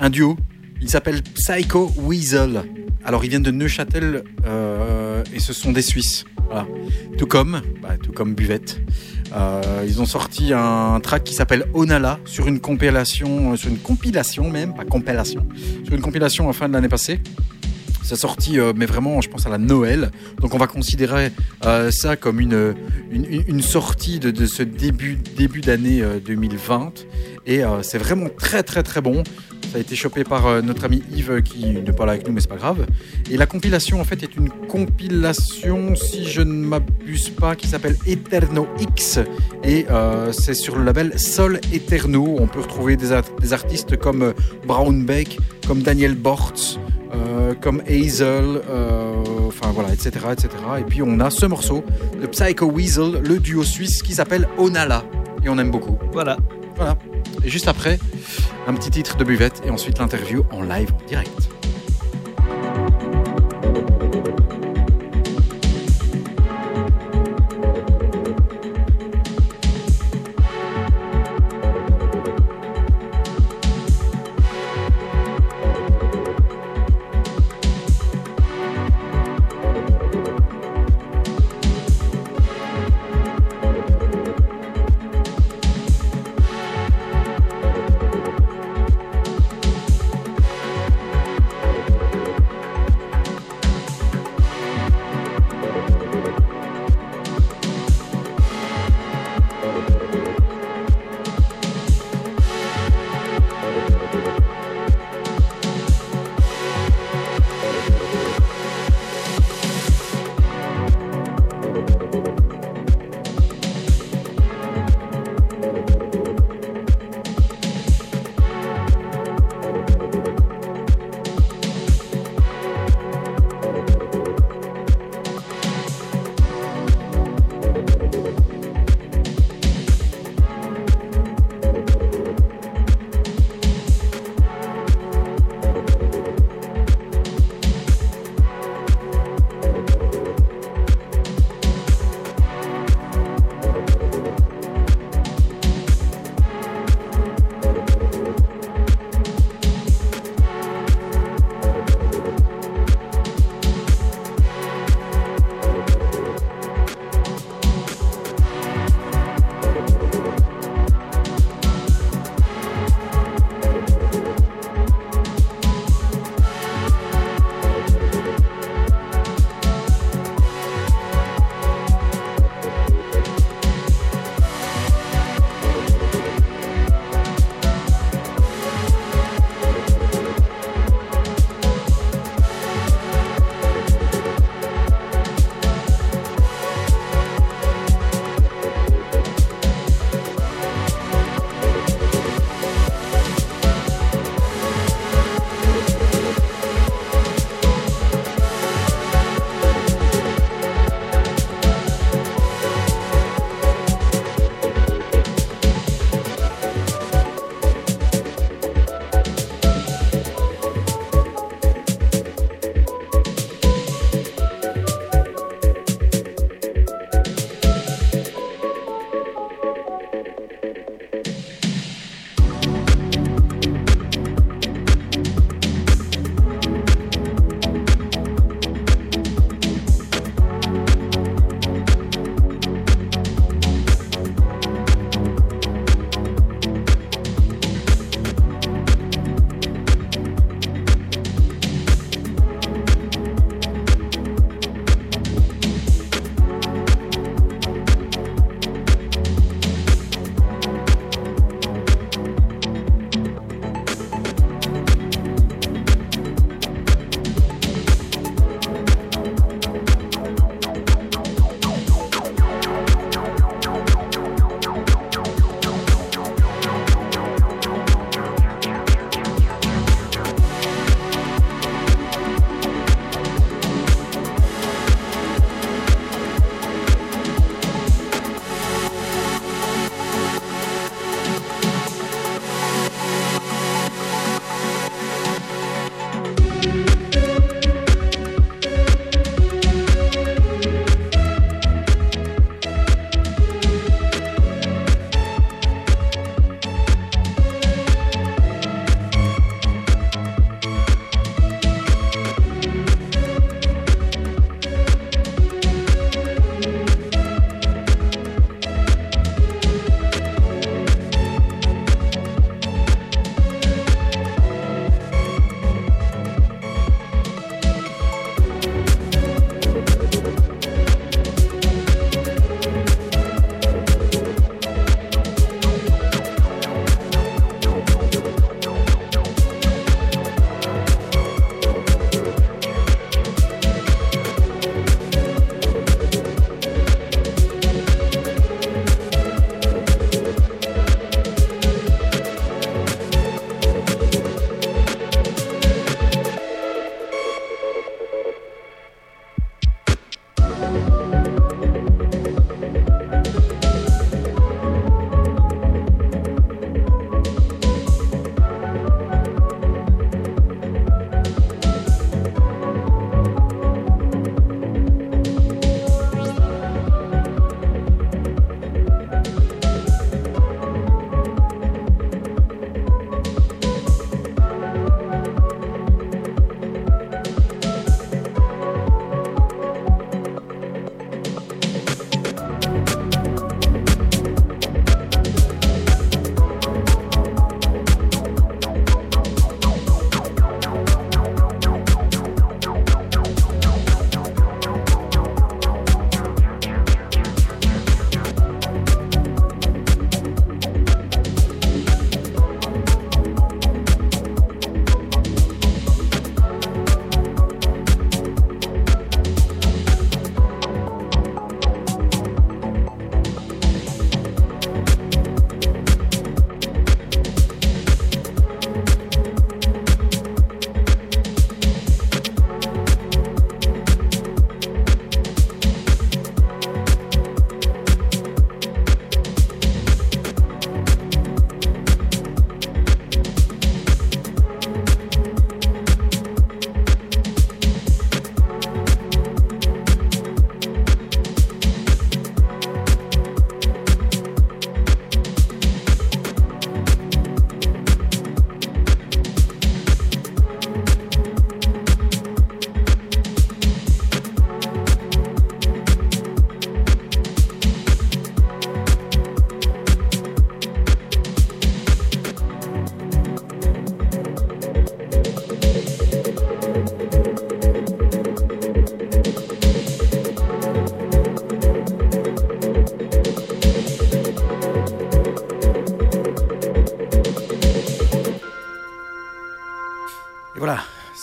[0.00, 0.36] Un duo.
[0.80, 2.62] Il s'appelle Psycho Weasel.
[3.04, 6.24] Alors, ils viennent de Neuchâtel euh, et ce sont des Suisses.
[6.46, 6.66] Voilà.
[7.16, 8.80] Tout comme, bah, tout comme Buvette.
[9.34, 13.78] Euh, ils ont sorti un track qui s'appelle Onala sur une compilation, euh, sur une
[13.78, 15.46] compilation même, pas compilation,
[15.84, 17.20] sur une compilation en fin de l'année passée.
[18.02, 20.10] C'est sorti, euh, mais vraiment, je pense à la Noël.
[20.40, 21.30] Donc, on va considérer
[21.90, 22.74] ça comme une,
[23.10, 27.04] une, une- sortie de, de ce début, début d'année euh, 2020.
[27.46, 29.22] Et c'est vraiment très, très, très bon.
[29.70, 32.26] Ça a été chopé par euh, notre ami Yves euh, qui n'est pas là avec
[32.26, 32.86] nous, mais c'est pas grave.
[33.30, 37.96] Et la compilation, en fait, est une compilation, si je ne m'abuse pas, qui s'appelle
[38.06, 39.18] Eterno X.
[39.64, 42.36] Et euh, c'est sur le label Sol Eterno.
[42.40, 44.32] On peut retrouver des, art- des artistes comme
[44.66, 45.36] Brownback,
[45.66, 46.78] comme Daniel Bortz,
[47.60, 48.60] comme Hazel,
[49.48, 50.48] enfin voilà, etc., etc.
[50.78, 51.82] Et puis on a ce morceau
[52.20, 55.02] de Psycho Weasel, le duo suisse qui s'appelle Onala.
[55.44, 55.98] Et on aime beaucoup.
[56.12, 56.36] Voilà.
[56.78, 56.96] Voilà.
[57.44, 57.98] Et juste après,
[58.66, 61.57] un petit titre de buvette et ensuite l'interview en live, direct.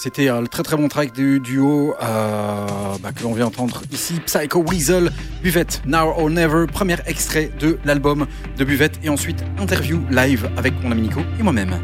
[0.06, 2.68] C'était le très très bon track du duo euh,
[3.02, 7.80] bah, que l'on vient entendre ici, Psycho Weasel, Buvette, Now or Never, premier extrait de
[7.86, 11.80] l'album de Buvette et ensuite interview live avec mon ami Nico et moi-même.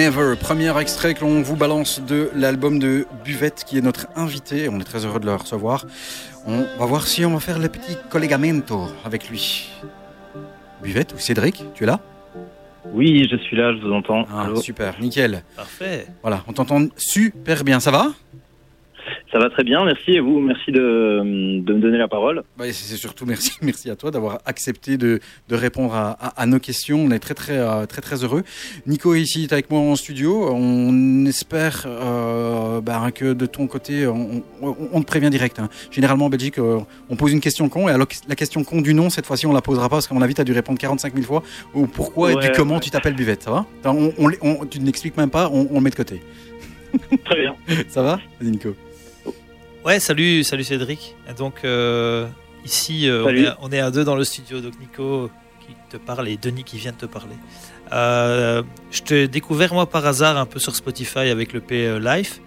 [0.00, 4.66] Never, premier extrait que l'on vous balance de l'album de Buvette qui est notre invité.
[4.70, 5.84] On est très heureux de le recevoir.
[6.46, 9.68] On va voir si on va faire le petit collegamento avec lui.
[10.82, 12.00] Buvette ou Cédric, tu es là?
[12.94, 14.24] Oui, je suis là, je vous entends.
[14.32, 14.62] Ah, Allô?
[14.62, 15.42] super, nickel.
[15.54, 16.06] Parfait.
[16.22, 17.78] Voilà, on t'entend super bien.
[17.78, 18.06] Ça va?
[19.40, 20.12] Va très bien, merci.
[20.12, 20.80] Et vous, merci de,
[21.60, 22.42] de me donner la parole.
[22.56, 26.46] Bah, c'est surtout merci, merci à toi d'avoir accepté de, de répondre à, à- à
[26.46, 27.00] nos questions.
[27.00, 28.42] On est très très euh, très très heureux.
[28.86, 30.48] Nico est ici est avec moi en studio.
[30.52, 35.58] On espère euh, bah, que de ton côté, on, on- on te prévient direct.
[35.58, 35.68] hein.
[35.90, 36.78] Généralement en Belgique, euh,
[37.08, 39.52] on pose une question con et alors la question con du nom, cette fois-ci, on
[39.52, 41.42] la posera pas parce qu'à mon avis, tu as dû répondre 45 000 fois.
[41.74, 42.80] Ou pourquoi et puis comment ouais.
[42.80, 43.66] tu t'appelles Buvette, ça va?
[43.84, 46.22] On, on, on- Tu ne l'expliques même pas, on, on le met de côté.
[47.24, 47.54] Très bien.
[47.88, 48.16] Ça va?
[48.40, 48.74] Vas-y, Nico.
[49.84, 51.16] Ouais, salut, salut Cédric.
[51.38, 52.26] Donc euh,
[52.64, 54.60] ici, euh, on, est, à- on est à deux dans le studio.
[54.60, 55.30] Donc Nico
[55.66, 57.34] qui te parle et Denis qui vient de te parler.
[57.92, 62.40] Euh, je t'ai découvert moi par hasard un peu sur Spotify avec le P Life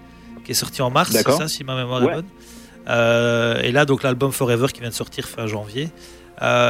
[0.45, 2.11] qui est sorti en mars, c'est ça si ma mémoire Ouais.
[2.11, 3.63] est bonne.
[3.65, 5.89] Et là donc l'album Forever qui vient de sortir fin janvier.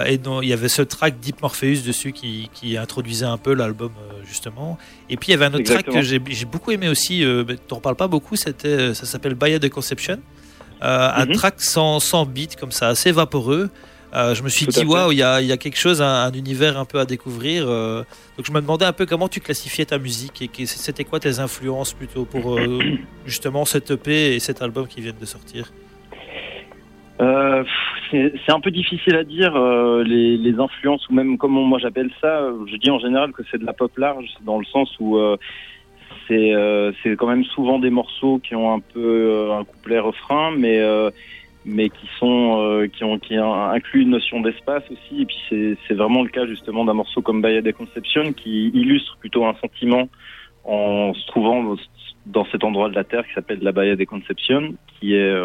[0.07, 3.53] Et donc il y avait ce track Deep Morpheus dessus qui, qui introduisait un peu
[3.53, 3.91] l'album
[4.25, 4.77] justement.
[5.09, 5.93] Et puis il y avait un autre Exactement.
[6.01, 7.23] track que j'ai beaucoup aimé aussi.
[7.47, 8.35] Mais t'en parles pas beaucoup.
[8.35, 10.19] C'était ça s'appelle Baya de Conception.
[10.83, 11.33] Euh, un Mhm.
[11.33, 13.69] track sans, sans beat comme ça, assez vaporeux.
[14.13, 16.01] Euh, je me suis Tout dit, waouh, il y a, il y a quelque chose,
[16.01, 17.65] un, un univers un peu à découvrir.
[17.67, 18.03] euh.
[18.37, 21.39] donc je me demandais un peu comment tu classifiais ta musique et c'était quoi tes
[21.39, 22.79] influences plutôt pour euh,
[23.25, 25.71] justement cette EP et cet album qui viennent de sortir?
[28.11, 29.57] C'est un peu difficile à dire
[30.05, 32.41] les, les influences ou même comment moi j'appelle ça.
[32.69, 35.17] Je dis en général que c'est de la pop large dans le sens où
[36.27, 39.99] c'est euh, c'est quand même souvent des morceaux qui ont un peu euh, un couplet
[39.99, 41.09] refrain, mais euh,
[41.65, 45.21] mais qui sont qui ont qui in- incluent une notion d'espace aussi.
[45.21, 48.69] Et puis c'est c'est vraiment le cas justement d'un morceau comme Bahia de Conception qui
[48.69, 50.09] illustre plutôt un sentiment
[50.65, 51.75] en se trouvant
[52.25, 55.35] dans cet endroit de la terre qui s'appelle la Bahia de Conception, qui est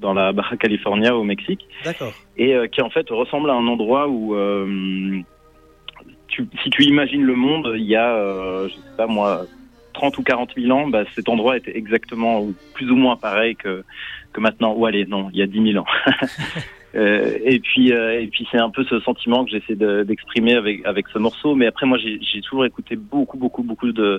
[0.00, 2.14] dans la Baja California au Mexique D'accord.
[2.36, 5.20] et euh, qui en fait ressemble à un endroit où euh,
[6.28, 9.44] tu, si tu imagines le monde, il y a, euh, je sais pas moi,
[9.92, 13.84] 30 ou 40 000 ans, bah, cet endroit était exactement plus ou moins pareil que,
[14.32, 14.74] que maintenant.
[14.74, 15.88] Ou allez, non, il y a 10 000 ans.
[16.96, 20.54] Euh, et puis, euh, et puis c'est un peu ce sentiment que j'essaie de- d'exprimer
[20.54, 21.54] avec avec ce morceau.
[21.54, 24.18] Mais après, moi, j'ai toujours écouté beaucoup, beaucoup, beaucoup de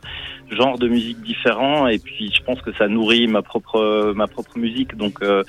[0.50, 1.88] genres de musique différents.
[1.88, 4.96] Et puis, je pense que ça nourrit ma propre ma propre musique.
[4.96, 5.44] Donc, euh,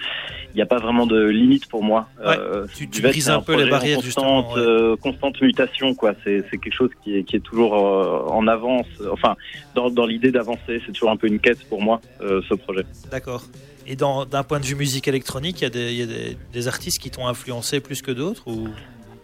[0.53, 2.09] il n'y a pas vraiment de limite pour moi.
[2.19, 4.61] Ouais, Euh, tu- brises un peu les barrières, constante, justement, ouais.
[4.61, 6.15] euh, constante mutation, quoi.
[6.25, 8.87] C'est c'est quelque chose qui est qui est toujours euh, en avance.
[9.11, 9.35] Enfin,
[9.75, 12.85] dans dans l'idée d'avancer, c'est toujours un peu une quête pour moi, euh, ce projet.
[13.11, 13.43] D'accord.
[13.87, 16.07] Et dans- d'un point de vue musique électronique, il y a des, il y a
[16.07, 18.69] des- des artistes qui t'ont influencé plus que d'autres ou...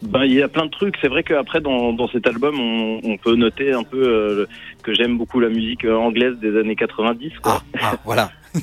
[0.00, 0.94] Ben, il y a plein de trucs.
[1.00, 4.46] C'est vrai qu'après, dans, dans cet album, on, on peut noter un peu euh,
[4.84, 7.32] que j'aime beaucoup la musique anglaise des années 90.
[7.42, 7.62] Quoi.
[7.74, 8.30] Ah, ah, voilà.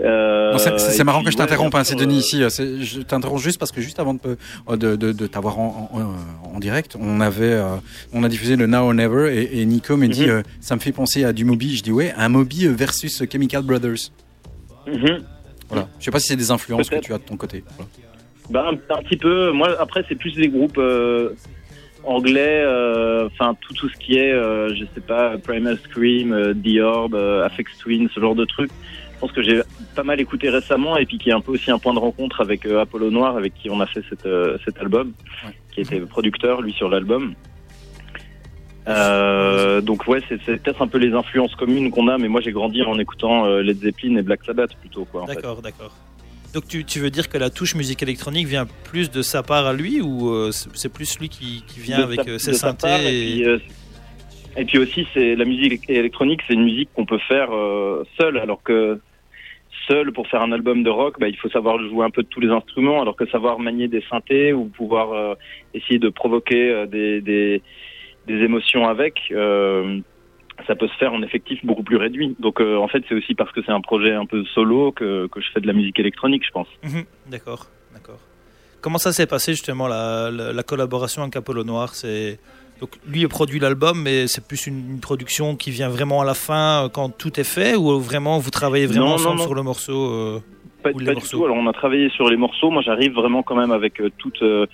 [0.00, 2.42] Euh, c'est- c'est marrant puis, que je t'interrompe, hein, c'est Denis euh, ici.
[2.42, 5.58] euh, c'est- Je t'interromps juste parce que juste avant de, pe- de, de, de t'avoir
[5.58, 7.64] en, en, euh, en direct, on avait, euh,
[8.12, 10.30] on a diffusé le Now or Never et, et Nico me dit, Mhm.
[10.30, 11.76] euh, ça me fait penser à du Moby.
[11.76, 14.12] Je dis ouais, un Moby versus Chemical Brothers.
[14.86, 15.22] mhm.
[15.68, 15.88] Voilà.
[15.98, 17.64] Je sais pas si c'est des influences que tu as de ton côté.
[17.76, 17.90] Voilà.
[18.50, 19.50] Ben, un, un petit peu.
[19.52, 21.34] Moi, après, c'est plus des groupes euh,
[22.04, 22.62] anglais.
[22.64, 26.80] euh, Enfin, tout, tout ce qui est, euh, je sais pas, Primal Scream, euh, The
[26.80, 28.70] Orb, euh, Aphex Twin, ce genre de trucs.
[29.18, 29.62] Je pense que j'ai
[29.96, 32.40] pas mal écouté récemment et puis qui est un peu aussi un point de rencontre
[32.40, 35.12] avec euh, Apollo Noir, avec qui on a fait cette, euh, cet album,
[35.44, 35.50] Ouais.
[35.74, 37.34] qui était producteur, lui, sur l'album.
[38.86, 42.52] Euh, donc ouais, c'est peut-être un peu les influences communes qu'on a, mais moi j'ai
[42.52, 45.06] grandi en écoutant Led Zeppelin et Black Sabbath plutôt.
[45.26, 45.92] D'accord, d'accord.
[46.54, 49.66] Donc tu, tu veux dire que la touche musique électronique vient plus de sa part
[49.66, 53.40] à lui ou c'est plus lui qui, qui vient de avec ses synthés part, et...
[53.40, 53.72] et, puis,
[54.56, 58.38] et puis aussi, c'est la musique électronique, c'est une musique qu'on peut faire euh, seul,
[58.38, 58.98] alors que
[59.88, 62.28] seul pour faire un album de rock, bah, il faut savoir jouer un peu de
[62.28, 65.34] tous les instruments, alors que savoir manier des synthés ou pouvoir euh,
[65.74, 67.62] essayer de provoquer euh, des,
[68.28, 69.20] émotions avec.
[69.32, 70.00] euh,
[70.66, 72.36] ça peut se faire en effectif beaucoup plus réduit.
[72.40, 75.50] Donc en fait, c'est aussi parce que c'est un projet un peu solo que, je
[75.54, 76.66] fais de la musique électronique, je pense.
[76.82, 78.18] Mhm, D'accord, d'accord.
[78.80, 81.94] Comment ça s'est passé justement la collaboration avec Apollo Noir?
[81.94, 82.40] C'est
[82.80, 86.24] donc lui a produit l'album, mais c'est plus une, une production qui vient vraiment à
[86.24, 89.44] la fin euh, quand tout est fait, ou vraiment vous travaillez vraiment Non, ensemble non.
[89.44, 90.38] sur le morceau euh,
[90.82, 91.44] Pas, Ou les pas du tout.
[91.44, 92.70] Alors on a travaillé sur les morceaux.
[92.70, 94.66] Moi j'arrive vraiment quand même avec euh, toute, euh,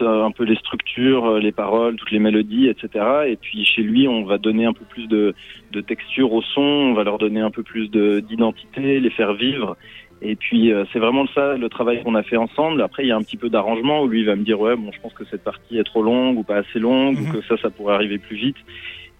[0.00, 3.04] euh, un peu les structures, euh, les paroles, toutes les mélodies, etc.
[3.28, 5.34] Et puis chez lui on va donner un peu plus de,
[5.72, 9.34] de texture au son, on va leur donner un peu plus de- d'identité, les faire
[9.34, 9.76] vivre.
[10.22, 12.80] Et puis euh, c'est vraiment ça le travail qu'on a fait ensemble.
[12.82, 14.74] Après il y a un petit peu d'arrangement où lui il va me dire ouais
[14.74, 17.28] bon je pense que cette partie est trop longue ou pas assez longue Mhm.
[17.28, 18.56] ou que ça ça pourrait arriver plus vite.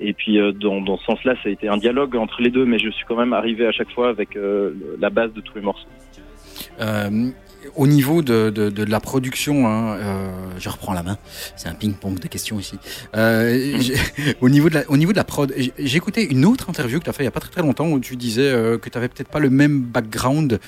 [0.00, 2.64] Et puis euh, dans, dans ce sens-là ça a été un dialogue entre les deux,
[2.64, 5.54] mais je suis quand même arrivé à chaque fois avec euh, la base de tous
[5.56, 5.86] les morceaux.
[7.74, 10.28] Au niveau de, de, de la production, hein, euh,
[10.58, 11.18] je reprends la main.
[11.56, 12.78] C'est un ping-pong de questions ici.
[13.16, 13.78] Euh,
[14.40, 17.10] au niveau de la, au niveau de la prod, écouté une autre interview que tu
[17.10, 18.96] as fait il y a pas très très longtemps où tu disais euh, que tu
[18.98, 20.60] avais peut-être pas le même background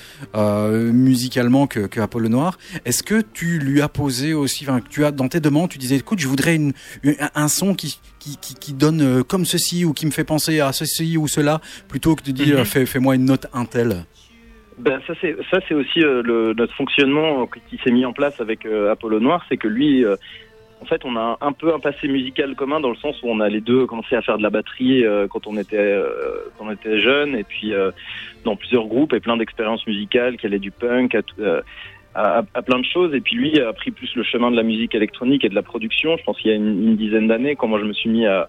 [0.93, 2.57] musicalement que, que Apollo Noir.
[2.85, 5.95] Est-ce que tu lui as posé aussi, enfin, tu as dans tes demandes, tu disais,
[5.97, 6.73] écoute, je voudrais une,
[7.03, 10.59] une- un son qui qui, qui, qui donne comme ceci ou qui me fait penser
[10.59, 12.65] à ceci ou cela, plutôt que de dire, Mhm.
[12.65, 14.03] fais, fais-moi une note Intel.
[14.79, 18.39] Ben ça c'est ça c'est aussi euh, le, notre fonctionnement qui s'est mis en place
[18.39, 20.15] avec euh, Apollo Noir, c'est que lui, euh,
[20.81, 23.39] en fait, on a un, peu un passé musical commun dans le sens où on
[23.41, 26.67] a les deux commencé à faire de la batterie euh, quand on était euh, quand
[26.67, 27.91] on était jeune et puis euh,
[28.45, 31.21] dans plusieurs groupes et plein d'expériences musicales, qui allaient du punk à,
[32.15, 33.13] à, à plein de choses.
[33.13, 35.63] Et puis lui a pris plus le chemin de la musique électronique et de la
[35.63, 36.15] production.
[36.17, 38.25] Je pense qu'il y a une, une dizaine d'années quand moi je me suis mis
[38.25, 38.47] à,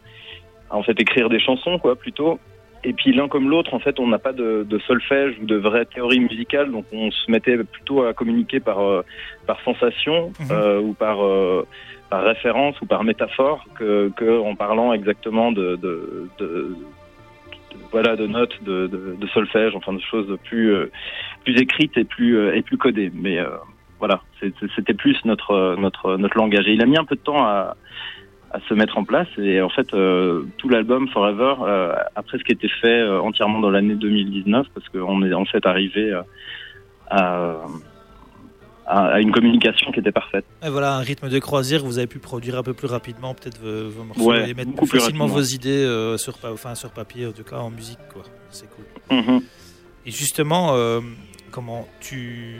[0.71, 2.39] à en fait écrire des chansons quoi plutôt.
[2.83, 5.57] Et puis l'un comme l'autre, en fait, on n'a pas de, de solfège ou de
[5.57, 9.03] vraie théorie musicale, donc on se mettait plutôt à communiquer par euh,
[9.47, 10.47] par sensation Mhm.
[10.51, 11.67] euh, ou par euh,
[12.09, 16.75] par référence ou par métaphore que, que en parlant exactement de, de, de,
[17.93, 20.91] voilà de notes de, de, de solfège, enfin de choses plus euh,
[21.45, 23.13] plus écrites et plus euh, et plus codées.
[23.15, 23.49] Mais euh,
[23.99, 24.23] voilà,
[24.75, 26.67] c'était plus notre euh, notre notre langage.
[26.67, 27.77] Et il a mis un peu de temps à
[28.53, 29.29] à se mettre en place.
[29.39, 33.71] Et en fait, euh, tout l'album Forever euh, a presque été fait euh, entièrement dans
[33.71, 36.25] l'année 2019 parce qu'on est en fait arrivé à,
[38.87, 40.45] à, à une communication qui était parfaite.
[40.65, 43.61] Et voilà, un rythme de croisière, vous avez pu produire un peu plus rapidement peut-être
[43.61, 47.27] vos, vos morceaux Ouais, et mettre plus plus facilement vos idées sur, enfin, sur papier,
[47.29, 47.99] en tout cas en musique.
[48.13, 48.23] quoi.
[48.51, 49.17] C'est cool.
[49.17, 49.41] Mhm.
[50.07, 50.75] Et justement,
[51.53, 52.57] comment tu.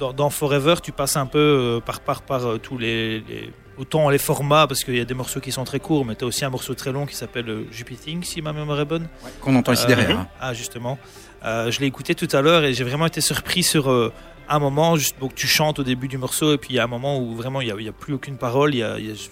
[0.00, 4.18] Dans, dans Forever, tu passes un peu par, par, par tous les, les- Autant les
[4.18, 6.44] formats, parce qu'il y a des morceaux qui sont très courts, mais tu as aussi
[6.44, 9.06] un morceau très long qui s'appelle euh, Jupiter, si ma mémoire est bonne.
[9.40, 10.18] Qu'on entend ici Euh, derrière.
[10.20, 10.28] hein.
[10.40, 10.98] Ah, justement.
[11.44, 14.12] Euh, je l'ai écouté tout à l'heure et j'ai vraiment été surpris sur euh,
[14.48, 16.84] un moment, juste, donc tu chantes au début du morceau et puis il y a
[16.84, 18.72] un moment où vraiment il n'y a, il y a plus aucune parole.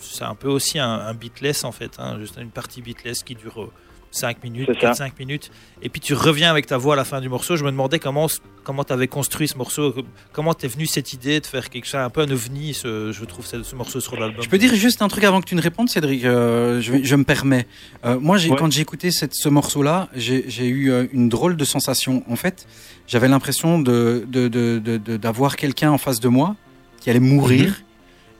[0.00, 3.34] C'est un peu aussi un, un beatless en fait, hein, juste une partie beatless qui
[3.34, 3.70] dure
[4.14, 5.06] 5 minutes, C'est ça.
[5.06, 5.50] 4-5 minutes.
[5.82, 7.56] Et puis tu reviens avec ta voix à la fin du morceau.
[7.56, 8.26] Je me demandais comment
[8.62, 9.94] comment tu avais construit ce morceau,
[10.32, 13.24] comment t'es venu cette idée de faire quelque chose, un peu un ovni, ce, je
[13.26, 14.42] trouve, ce, ce morceau sur l'album.
[14.42, 16.24] Je peux dire juste un truc avant que tu ne répondes, Cédric.
[16.24, 17.66] euh, je, me permets.
[18.06, 18.56] Euh, moi, Ouais.
[18.56, 22.24] quand j'ai écouté cette, ce morceau-là, j'ai j'ai eu euh, une drôle de sensation.
[22.28, 22.66] En fait,
[23.06, 26.56] j'avais l'impression de de- de- de- de- d'avoir quelqu'un en face de moi
[27.00, 27.82] qui allait mourir.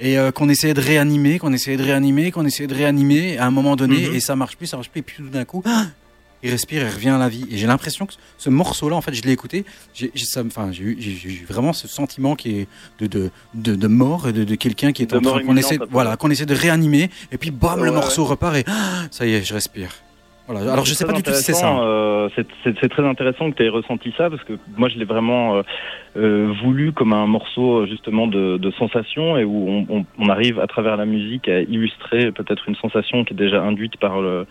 [0.00, 3.46] Et euh, qu'on essayait de réanimer, qu'on essayait de réanimer, qu'on essayait de réanimer à
[3.46, 4.14] un moment donné, Mhm.
[4.14, 5.86] et ça marche plus, ça marche plus, et puis tout d'un coup, ah,
[6.42, 7.46] il respire, il revient à la vie.
[7.50, 9.64] Et j'ai l'impression que ce morceau-là, en fait, je l'ai écouté,
[9.94, 10.10] j'ai
[10.44, 12.68] enfin, eu, vraiment ce sentiment qui est
[12.98, 15.78] de, de, de, de mort, et de, de quelqu'un qui est en train qu'on essaie,
[15.90, 19.26] voilà, qu'on essaie de réanimer, et puis bam, le Ouais, morceau repart, et ah, ça
[19.26, 19.90] y est, je respire.
[20.46, 20.72] Voilà.
[20.72, 21.66] Alors je sais pas du tout si c'est ça.
[21.68, 25.06] intéressant, euh, c'est- très intéressant que tu aies ressenti ça parce que moi je l'ai
[25.06, 25.62] vraiment euh,
[26.18, 30.60] euh, voulu comme un morceau justement de, de sensation et où on, on- on arrive
[30.60, 34.46] à travers la musique à illustrer peut-être une sensation qui est déjà induite par le,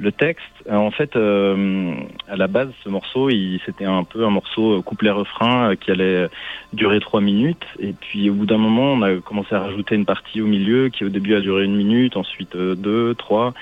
[0.00, 0.44] le texte.
[0.68, 1.92] Euh, En fait, euh,
[2.28, 3.30] à la base, ce morceau,
[3.64, 6.28] c'était un peu un morceau euh, couplet-refrain euh, qui allait
[6.72, 7.64] durer trois minutes.
[7.78, 10.88] Et puis au bout d'un moment, on a commencé à rajouter une partie au milieu
[10.88, 13.52] qui au début a duré une minute, ensuite euh, deux, trois.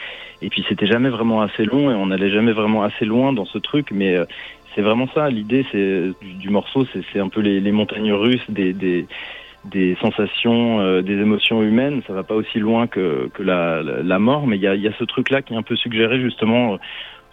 [0.40, 3.44] Et puis c'était jamais vraiment assez long et on n'allait jamais vraiment assez loin dans
[3.44, 3.90] ce truc.
[3.90, 4.24] Mais euh,
[4.74, 8.12] c'est vraiment ça, l'idée c'est du, du morceau, c'est c'est un peu les, les montagnes
[8.12, 9.06] russes des, des,
[9.64, 12.02] des sensations, euh, des émotions humaines.
[12.06, 14.88] Ça va pas aussi loin que, que la, la, mort, mais il y a, y
[14.88, 16.76] a ce truc-là qui est un peu suggéré justement euh,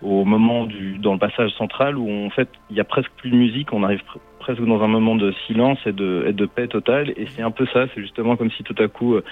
[0.02, 3.30] au moment du dans le passage central où en fait il y a presque plus
[3.30, 6.45] de musique, on arrive pr- presque dans un moment de silence et de, et de
[6.45, 7.11] paix totale.
[7.18, 9.23] Et c'est un peu ça, c'est justement comme si tout à coup euh,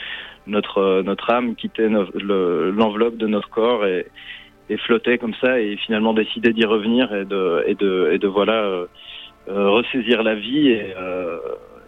[0.48, 4.08] notre euh, notre âme quittait l'enveloppe de notre corps et,
[4.70, 8.28] et flottait comme ça et finalement décidait d'y revenir et de et de et de
[8.28, 8.88] voilà euh,
[9.48, 11.38] ressaisir la vie et euh,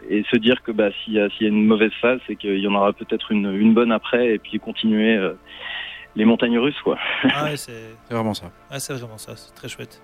[0.09, 2.35] et se dire que bah s'il y a s'il y a une mauvaise phase c'est
[2.35, 5.33] qu'il y en aura peut-être une une bonne après et puis continuer euh,
[6.15, 6.97] les montagnes russes quoi.
[7.33, 7.73] Ah ouais, c'est
[8.09, 8.45] vraiment ça.
[8.71, 10.01] ouais, c'est vraiment ça, c'est très chouette.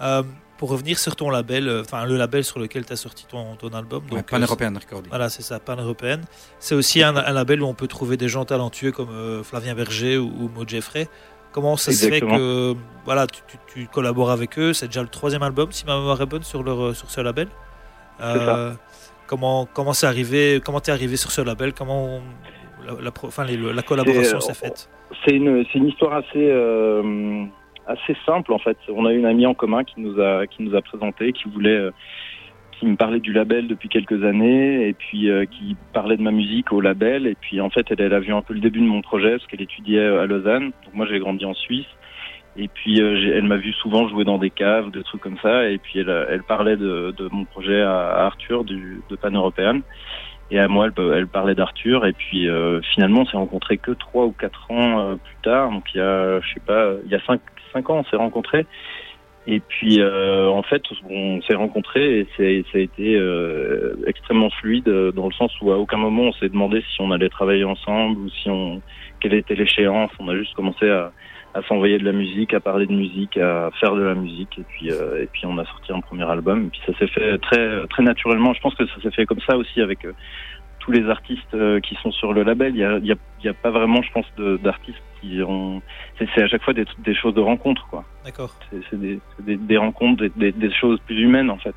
[0.00, 0.22] Euh,
[0.58, 3.56] pour revenir sur ton label, euh, enfin le label sur lequel tu as sorti ton,
[3.56, 5.08] ton album, Ouais, donc Pan euh, European Recording.
[5.08, 6.22] Voilà, c'est ça, pan-européenne.
[6.60, 9.74] C'est aussi un, un label où on peut trouver des gens talentueux comme euh, Flavien
[9.74, 11.08] Berger ou, ou Maud Jeffrey.
[11.50, 12.74] Comment ça se fait que
[13.04, 14.72] voilà, tu, tu- tu collabores avec eux?
[14.72, 17.48] C'est déjà le troisième album, si ma mémoire est bonne, sur, leur, sur ce label.
[18.20, 18.74] Euh,
[19.28, 22.20] comment comment c'est arrivé Comment t'es arrivé sur ce label Comment
[22.86, 24.88] la, la pro- enfin, les- la collaboration s'est faite
[25.24, 27.44] C'est une, c'est une histoire assez, euh,
[27.86, 28.76] assez simple en fait.
[28.88, 31.70] On a une amie en commun qui nous a, qui nous a présenté, qui voulait,
[31.76, 31.90] euh,
[32.78, 36.30] qui me parlait du label depuis quelques années et puis euh, qui parlait de ma
[36.30, 37.26] musique au label.
[37.26, 39.32] Et puis en fait, elle, elle a vu un peu le début de mon projet
[39.32, 40.66] parce qu'elle étudiait à Lausanne.
[40.84, 41.86] Donc moi, j'ai grandi en Suisse.
[42.58, 45.68] Et puis euh, elle m'a vu souvent jouer dans des caves, des trucs comme ça.
[45.68, 49.80] Et puis elle, elle parlait de, de mon projet à, Arthur du, de Pan Européen.
[50.50, 52.04] Et à moi, elle, elle parlait d'Arthur.
[52.04, 55.70] Et puis euh, finalement, on s'est rencontrés que trois ou quatre ans euh, plus tard.
[55.70, 57.40] Donc il y a, je sais pas, il y a cinq,
[57.72, 58.66] cinq ans, on s'est rencontrés.
[59.50, 64.88] Et puis euh, en fait, on s'est rencontrés et ça a été euh, extrêmement fluide
[64.88, 67.64] euh, dans le sens où à aucun moment on s'est demandé si on allait travailler
[67.64, 68.82] ensemble ou si on,
[69.20, 70.10] quelle était l'échéance.
[70.18, 71.12] On a juste commencé à,
[71.54, 74.58] à s'envoyer de la musique, à parler de musique, à faire de la musique.
[74.58, 76.66] Et puis, euh, et puis on a sorti un premier album.
[76.66, 78.52] Et puis ça s'est fait très, très naturellement.
[78.54, 80.12] Je pense que ça s'est fait comme ça aussi avec euh,
[80.80, 82.74] tous les artistes euh, qui sont sur le label.
[82.74, 84.26] Il y a, y a, y a pas vraiment, je pense,
[84.62, 85.82] d'artistes qui ont.
[86.18, 88.04] C'est, à chaque fois des, des choses de rencontre, quoi.
[88.24, 88.54] D'accord.
[88.70, 91.74] C'est, des, des, des rencontres, des, des choses plus humaines, en fait.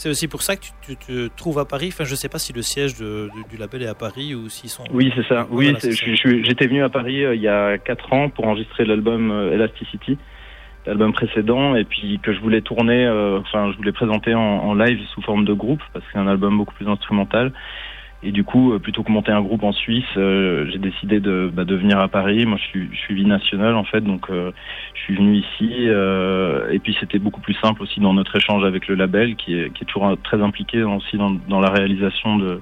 [0.00, 1.90] C'est aussi pour ça que tu, tu te trouves à Paris.
[1.92, 4.48] Enfin, je sais pas si le siège de- de- du label est à Paris ou
[4.48, 4.84] s'ils sont.
[4.94, 5.46] Oui, c'est ça.
[5.50, 8.86] Oui, Voilà, je- j'étais venu à Paris euh, il y a quatre ans pour enregistrer
[8.86, 10.16] l'album euh, Elasticity,
[10.86, 14.72] l'album précédent, et puis que je voulais tourner, euh, enfin, je voulais présenter en, en
[14.74, 17.52] live sous forme de groupe parce que c'est un album beaucoup plus instrumental.
[18.22, 21.50] Et du coup, euh, plutôt que monter un groupe en Suisse, euh, j'ai décidé de,
[21.52, 22.44] bah, de venir à Paris.
[22.44, 24.52] Moi, je suis, je suis binational en fait, donc euh,
[24.94, 25.70] je suis venu ici.
[25.88, 29.54] euh, et puis, c'était beaucoup plus simple aussi dans notre échange avec le label, qui
[29.58, 32.60] est, qui est toujours euh, très impliqué aussi dans, dans la réalisation de,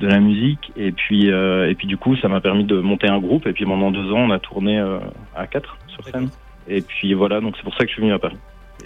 [0.00, 0.72] de la musique.
[0.76, 3.46] Et puis, euh, et puis, du coup, ça m'a permis de monter un groupe.
[3.46, 4.98] Et puis, pendant deux ans, on a tourné euh,
[5.36, 6.28] à quatre sur scène.
[6.68, 8.36] Et puis voilà, donc c'est pour ça que je suis venu à Paris.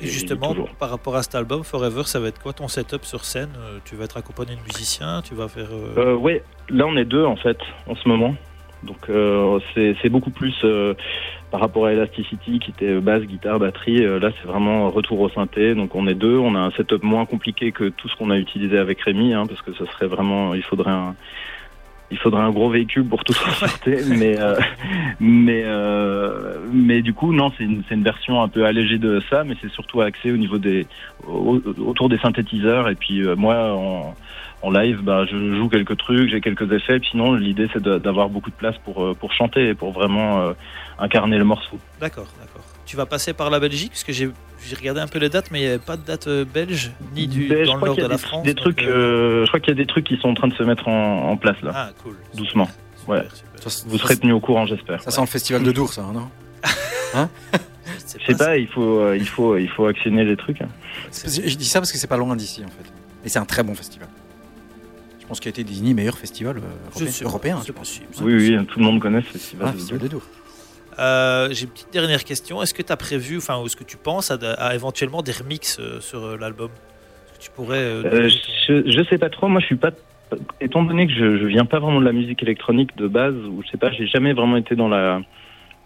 [0.02, 3.24] Et justement, par rapport à cet album, Forever, ça va être quoi ton setup sur
[3.24, 3.50] scène?
[3.58, 5.68] Euh, Tu vas être accompagné de musiciens Tu vas faire.
[5.72, 8.34] euh, Euh, ouais, là on est deux en fait en ce moment.
[8.82, 10.54] Donc euh, c'est beaucoup plus
[11.50, 13.98] par rapport à Elasticity qui était basse, guitare, batterie.
[14.20, 15.74] là c'est vraiment retour au synthé.
[15.74, 16.36] Donc on est deux.
[16.36, 19.44] On a un setup moins compliqué que tout ce qu'on a utilisé avec Rémi, hein,
[19.48, 21.14] parce que ce serait vraiment, il faudrait un
[22.10, 24.58] il faudrait un gros véhicule pour tout transporter, mais euh,
[25.20, 29.20] mais euh, mais du coup non, c'est une, c'est une version un peu allégée de
[29.30, 30.86] ça, mais c'est surtout axé au niveau des
[31.26, 34.14] au- autour des synthétiseurs et puis euh, moi en,
[34.62, 38.28] en live, bah je joue quelques trucs, j'ai quelques effets, puis sinon l'idée c'est d'avoir
[38.28, 40.52] beaucoup de place pour euh, pour chanter et pour vraiment euh,
[40.98, 41.78] incarner le morceau.
[42.00, 42.62] D'accord, d'accord.
[42.86, 44.30] Tu vas passer par la Belgique, puisque j'ai
[44.66, 46.92] j'ai regardé un peu les dates, mais il n'y avait pas de date euh, belge,
[47.14, 48.44] ni du, Ben, je dans le crois nord qu'il y de a la des, France.
[48.44, 50.48] des trucs, euh, euh, je crois qu'il y a des trucs qui sont en train
[50.48, 52.16] de se mettre en, en place là, Ah, cool.
[52.34, 52.68] doucement.
[53.08, 53.22] Ouais.
[53.64, 55.02] Ça- Vous serez tenus au courant, j'espère.
[55.02, 56.28] ça sent le festival de Dour, ça, non
[58.04, 60.60] C'est Je sais pas, il faut euh, il faut il faut actionner les trucs.
[60.60, 60.68] hein.
[61.12, 62.92] Je dis ça parce que c'est pas loin d'ici, en fait.
[63.24, 64.08] Et c'est un très bon festival.
[65.20, 66.60] Je pense qu'il a été désigné meilleur festival
[66.96, 67.56] Je européen.
[67.56, 68.06] européen, c'est Oui possible.
[68.22, 69.66] oui, tout le monde connaît ce festival.
[69.68, 70.08] Ah, de festival Dour.
[70.08, 70.22] de Dour.
[70.98, 72.62] Euh, J'ai une petite dernière question.
[72.62, 75.32] Est-ce que tu as prévu, enfin, ou est-ce que tu penses à, à éventuellement des
[75.32, 76.70] remixes euh, sur euh, l'album?
[77.38, 78.02] Tu pourrais.
[78.66, 79.48] je, je sais pas trop.
[79.48, 79.90] Moi, je suis pas.
[80.60, 83.62] Étant donné que je, je viens pas vraiment de la musique électronique de base, ou
[83.64, 85.20] je sais pas, j'ai jamais vraiment été dans la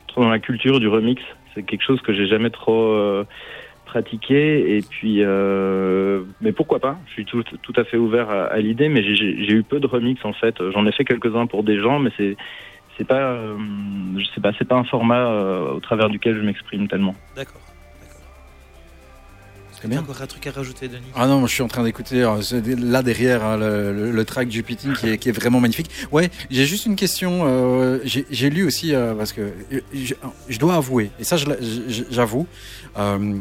[0.08, 1.20] trop dans la culture du remix.
[1.54, 3.24] C'est quelque chose que j'ai jamais trop euh,
[3.84, 4.76] pratiqué.
[4.76, 6.98] Et puis, euh, mais pourquoi pas?
[7.08, 8.88] Je suis tout, tout à fait ouvert à, à l'idée.
[8.88, 10.54] Mais j'ai eu peu de remix en fait.
[10.72, 12.36] J'en ai fait quelques uns pour des gens, mais c'est
[13.00, 13.56] c'est pas, euh,
[14.18, 17.14] je sais pas, c'est pas un format euh, au travers duquel je m'exprime tellement.
[17.34, 17.62] D'accord.
[18.02, 18.20] d'accord.
[19.78, 20.00] Très bien.
[20.00, 21.06] encore un truc à rajouter, Denis?
[21.16, 22.36] Ah non, moi, je suis en train d'écouter euh,
[22.78, 25.90] là derrière hein, le, le- le track du Pitting qui est, qui est vraiment magnifique.
[26.12, 27.44] Ouais, j'ai juste une question.
[27.46, 29.50] euh, j'ai lu aussi euh, parce que
[29.94, 30.12] je,
[30.50, 31.36] je dois avouer et ça
[32.10, 32.46] j'avoue,
[32.98, 33.38] euh,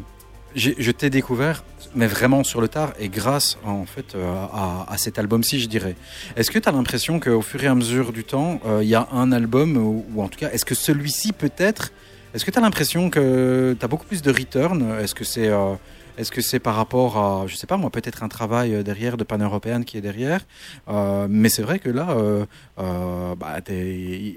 [0.56, 5.20] je t'ai découvert, mais vraiment sur le tard et grâce en fait euh, à, cet
[5.20, 5.96] album-ci, je dirais.
[6.36, 8.96] Est-ce que tu as l'impression qu'au fur et à mesure du temps, euh, il y
[8.96, 11.92] a un album ou, ou en tout cas, est-ce que celui-ci peut-être,
[12.34, 14.96] est-ce que tu as l'impression que tu as beaucoup plus de return?
[15.00, 15.74] Est-ce que c'est euh,
[16.20, 19.16] est-ce que c'est par rapport à, je sais pas moi, peut-être un travail euh, derrière
[19.18, 20.42] de pan-européenne qui est derrière?
[20.90, 22.46] Euh, Mais c'est vrai que là, euh,
[22.80, 23.58] euh, bah,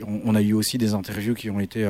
[0.06, 1.84] on, on a eu aussi des interviews qui ont été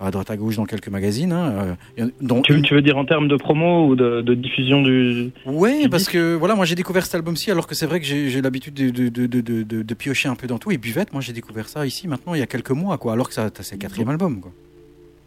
[0.00, 1.32] à droite à gauche dans quelques magazines.
[1.32, 1.76] Hein,
[2.20, 5.30] dont Tu, une- tu veux dire en termes de promo ou de, de diffusion du
[5.46, 8.40] du parce que voilà, moi j'ai découvert cet album-ci alors que c'est vrai que j'ai
[8.42, 10.70] l'habitude de, piocher un peu dans tout.
[10.70, 13.28] Et Buvette, moi j'ai découvert ça ici maintenant il y a quelques mois, quoi, alors
[13.28, 14.40] que c'est le quatrième album.
[14.40, 14.52] Quoi.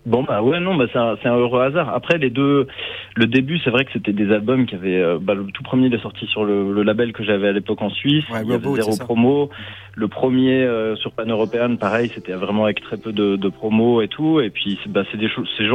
[0.05, 0.97] Bon bah ouais non bah c'est
[1.29, 1.87] un, heureux hasard.
[1.95, 2.67] Après les deux,
[3.15, 5.87] le début c'est vrai que c'était des albums qui avaient euh, bah, le tout premier
[5.87, 8.25] il est sorti sur le, le label que j'avais à l'époque en Suisse.
[8.29, 9.49] Ouais, il y avait zéro promo.
[9.95, 14.01] Le premier euh, sur Pan Européen pareil c'était vraiment avec très peu de, de promo
[14.01, 14.41] et tout.
[14.41, 15.65] Et puis c'est- bah c'est des choses c'est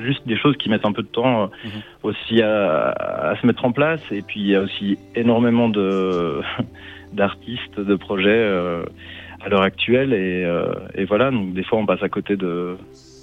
[0.00, 1.70] juste des choses qui mettent un peu de temps euh, Mhm.
[2.04, 4.00] aussi à, à se mettre en place.
[4.12, 6.40] Et puis il y a aussi énormément de
[7.12, 8.28] d'artistes de projets.
[8.30, 8.84] euh,
[9.44, 12.76] à l'heure actuelle et, euh, et voilà donc des fois on passe à côté de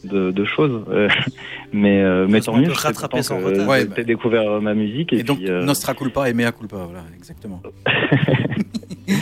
[0.04, 1.08] de, de choses Euh,
[1.74, 3.68] mais euh, mais tant mieux peu je suis rattraper content son que retard.
[3.68, 4.04] Ouais, bah.
[4.04, 7.04] découvert euh, ma musique et, Et, donc puis, euh, Nostra culpa et mea culpa, voilà,
[7.18, 7.62] exactement.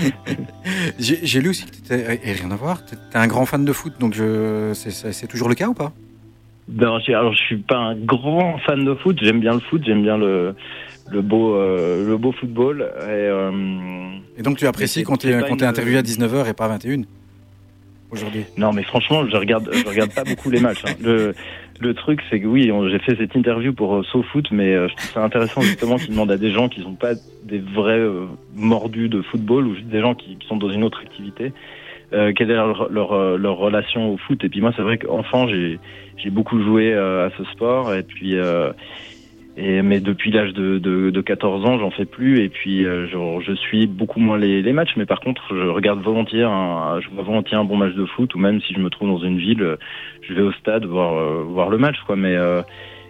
[1.00, 3.74] j'ai lu aussi que t'étais, et rien à voir, t'es t'es un grand fan de
[3.74, 5.92] foot, donc je, c'est- toujours le cas ou pas?
[6.68, 9.82] Ben, je- alors je suis pas un grand fan de foot j'aime bien le foot
[9.84, 10.54] j'aime bien le
[11.10, 13.52] le beau euh, le beau football et euh,
[14.38, 17.02] Et donc tu apprécies quand quand t'es une- interviewé à 19h et pas à 21
[18.58, 20.84] Non, mais franchement, je regarde, je regarde pas beaucoup les matchs.
[20.86, 20.94] hein.
[21.02, 21.34] Le,
[21.80, 24.96] le truc, c'est que oui, j'ai fait cette interview pour euh, SoFoot, mais euh, je
[24.96, 27.14] trouve ça intéressant justement qu'ils demandent à des gens qui sont pas
[27.44, 28.26] des vrais euh,
[28.56, 31.54] mordus de football ou juste des gens qui, sont dans une autre activité.
[32.14, 34.98] Euh, quelle est leur, leur, euh, leur relation au foot Et puis moi, c'est vrai
[34.98, 35.80] qu'enfant, j'ai
[36.18, 38.36] j'ai beaucoup joué euh, à ce sport et puis.
[39.64, 42.44] Et, mais depuis l'âge de, de, de 14 ans, j'en fais plus.
[42.44, 44.94] Et puis, euh, je, je suis beaucoup moins les, les matchs.
[44.98, 48.34] Mais par contre, je regarde volontiers un, je vois volontiers un bon match de foot.
[48.34, 49.78] Ou même si je me trouve dans une ville,
[50.28, 52.16] je vais au stade voir euh, voir le match, quoi.
[52.16, 52.64] Mais euh,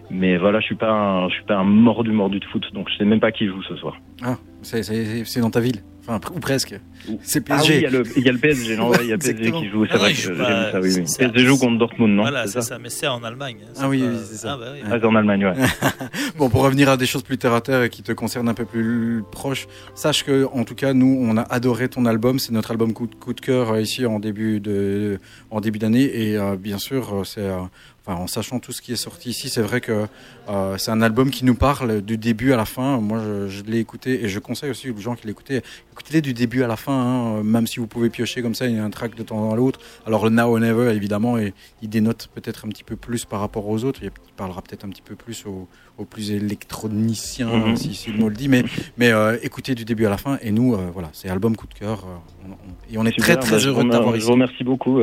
[0.10, 2.66] mais voilà, je suis pas je suis pas un mordu mordu de foot.
[2.74, 3.96] Donc, je sais même pas qui joue ce soir.
[4.22, 6.80] Ah, c'est dans ta ville Enfin, ou presque.
[7.24, 7.76] C'est Ah oui, PSG.
[7.78, 9.70] il y a le, il y a le PSG, non, il y a PSG qui
[9.70, 12.44] joue, c'est Ah vrai oui, que pas, ça, oui, PSG joue contre Dortmund, non voilà,
[12.46, 13.58] c'est c'est ça ça, mais c'est en Allemagne.
[13.68, 14.54] hein, Ah oui, pas- oui, c'est ça.
[14.54, 14.80] Ah bah oui.
[14.86, 15.54] Ah, c'est en Allemagne, ouais.
[16.38, 18.54] Bon, pour revenir à des choses plus terre à terre et qui te concernent un
[18.54, 22.38] peu plus proches, sache que, en tout cas, nous, on a adoré ton album.
[22.40, 25.20] C'est notre album coup de, coup de cœur euh, ici en début de,
[25.50, 26.04] en début d'année.
[26.04, 27.62] Et euh, bien sûr, euh, c'est, euh,
[28.06, 30.06] enfin, en sachant tout ce qui est sorti ici, c'est vrai que
[30.50, 33.00] euh, c'est un album qui nous parle du début à la fin.
[33.00, 35.62] Moi, je, je l'ai écouté et je conseille aussi aux gens qui l'écoutaient,
[35.92, 38.76] écoutez-les du début à la fin, hein, même si vous pouvez piocher comme ça, il
[38.76, 39.80] y a un track de temps à l'autre.
[40.08, 43.40] Alors, le Now or Never, évidemment, et, il dénote peut-être un petit peu plus par
[43.40, 44.00] rapport aux autres.
[44.04, 45.68] Il parlera peut-être un petit peu plus aux,
[45.98, 47.76] aux plus électroniciens, Mhm.
[47.78, 48.48] si, si le mot le dit.
[48.48, 48.64] Mais,
[48.98, 50.38] mais euh, écoutez du début à la fin.
[50.42, 52.06] Et nous, euh, voilà, c'est album coup de cœur.
[52.46, 54.22] on- on- et on est Super, très, bah, très je heureux de t'avoir ici.
[54.22, 55.00] Je vous remercie beaucoup,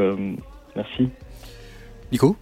[0.75, 1.09] merci.
[2.11, 2.37] Nico,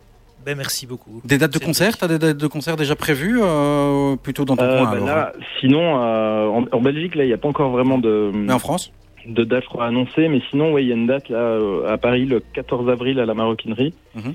[0.46, 1.20] Ben, merci beaucoup.
[1.24, 4.62] des dates de concert T'as des dates de concert déjà prévues euh, Plutôt dans ton
[4.62, 7.70] Euh, coin alors, là, sinon, euh, en, en Belgique, là, il n'y a pas encore
[7.70, 8.92] vraiment de, Mais en France
[9.26, 11.92] de date, je crois, annoncée, mais sinon, ouais, il y a une date là euh,
[11.92, 13.92] à Paris le 14 avril à la Maroquinerie.
[14.14, 14.34] Mhm.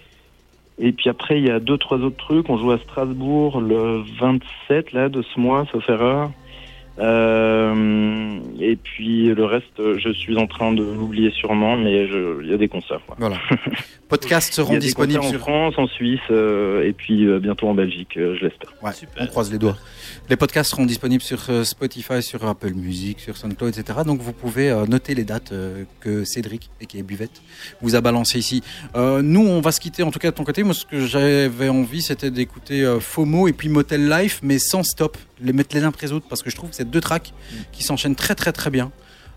[0.79, 2.49] Et puis après, il y a deux, trois autres trucs.
[2.49, 6.31] On joue à Strasbourg le 27 là de ce mois, sauf erreur.
[6.99, 12.05] Euh, et puis le reste, je suis en train de l'oublier sûrement, mais
[12.41, 13.01] il y a des concerts.
[13.05, 13.15] quoi.
[13.19, 13.37] Voilà.
[14.09, 15.31] Podcasts seront disponibles en.
[15.33, 18.73] France, en Suisse, euh, et puis euh, bientôt en Belgique, euh, je l'espère.
[18.83, 19.23] Ouais, Super.
[19.23, 19.77] on croise les doigts.
[20.29, 23.99] Les podcasts seront disponibles sur Spotify, sur Apple Music, sur SoundCloud, etc.
[24.05, 27.41] Donc vous pouvez euh, noter les dates euh, que Cédric et qui est Buvette
[27.81, 28.61] vous a balancé ici.
[28.95, 30.63] Euh, nous, on va se quitter en tout cas de ton côté.
[30.63, 34.83] Moi, ce que j'avais envie, c'était d'écouter euh, FOMO et puis Motel Life, mais sans
[34.83, 37.01] stop, les mettre les uns après les autres, parce que je trouve que c'est deux
[37.01, 37.33] tracks
[37.71, 38.91] qui s'enchaînent très très très bien.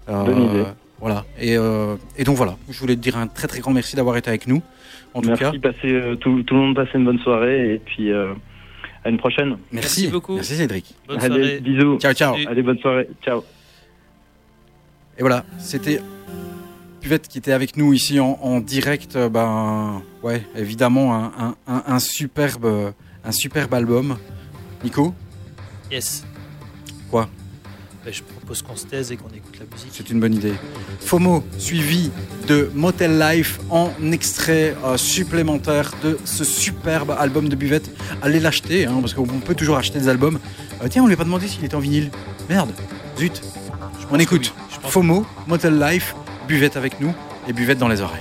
[0.09, 0.65] Euh, Bonne idée.
[1.01, 1.25] Voilà.
[1.39, 4.17] Et, euh, et donc voilà, je voulais te dire un très très grand merci d'avoir
[4.17, 4.63] été avec nous.
[5.13, 7.79] En tout Merci, cas, passez, euh, tout, tout le monde passez une bonne soirée, et
[7.79, 8.33] puis euh,
[9.05, 9.51] à une prochaine.
[9.71, 10.03] merci.
[10.03, 10.35] Merci beaucoup.
[10.35, 10.95] Merci Cédric.
[11.07, 11.61] Bonne Allez, soirée.
[11.61, 11.99] bisous.
[12.01, 12.33] Ciao ciao.
[12.35, 12.47] Salut.
[12.49, 13.09] Allez, bonne soirée.
[13.23, 13.45] Ciao.
[15.19, 16.01] Et voilà, c'était
[17.01, 19.17] Puvette qui était avec nous ici en, en direct.
[19.31, 22.93] Ben, ouais, évidemment, un, un- un- un superbe,
[23.25, 24.17] un superbe album.
[24.83, 25.15] Nico,
[25.93, 26.27] Yes.
[27.15, 27.29] Quoi
[28.05, 29.93] Ben, Je propose qu'on se taise et qu'on écoute la musique.
[29.93, 30.55] c'est une bonne idée.
[30.99, 32.11] FOMO, suivi
[32.49, 37.89] de Motel Life en extrait euh, supplémentaire de ce superbe album de Buvette.
[38.21, 40.41] Allez l'acheter, hein, parce qu'on peut toujours acheter des albums.
[40.83, 42.11] Euh, tiens, on lui a pas demandé s'il était en vinyle.
[42.49, 42.73] Merde,
[43.17, 43.41] zut.
[44.01, 44.53] Je On écoute.
[44.53, 44.63] oui.
[44.75, 46.17] Je pense FOMO, Motel Life,
[46.49, 47.15] Buvette avec nous
[47.47, 48.19] et Buvette dans les oreilles.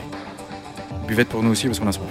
[1.08, 2.06] Buvette pour nous aussi parce qu'on a soif.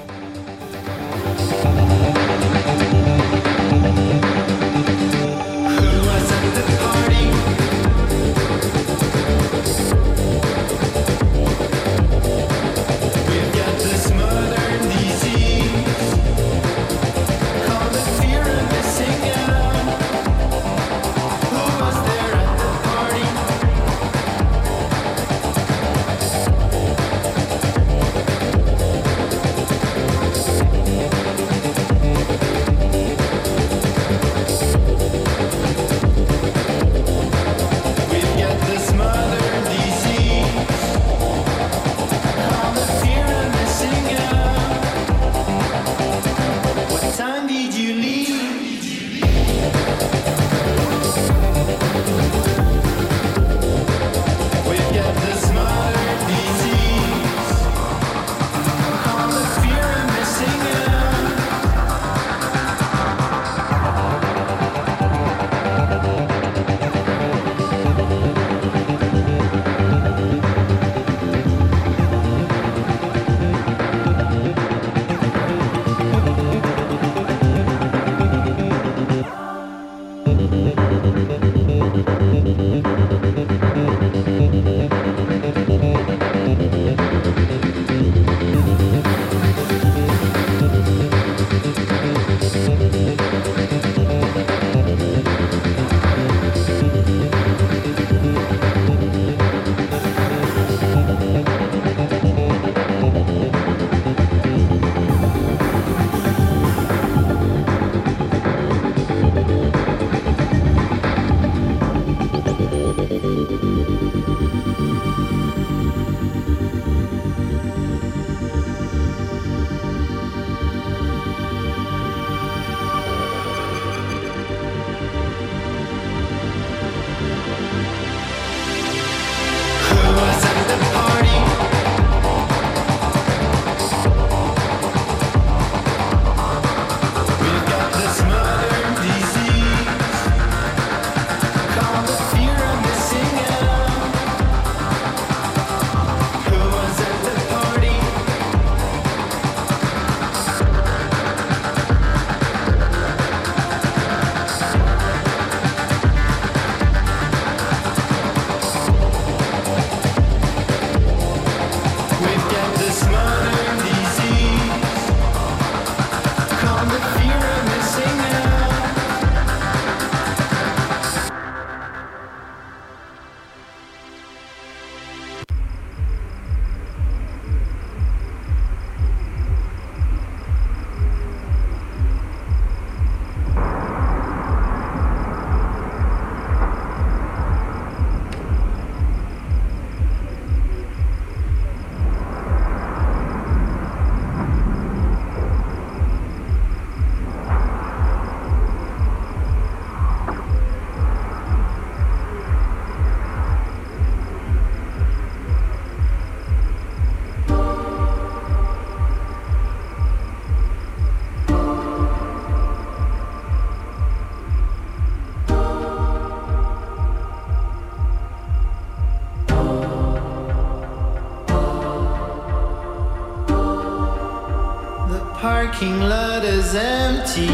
[225.83, 227.49] Parking lot is empty.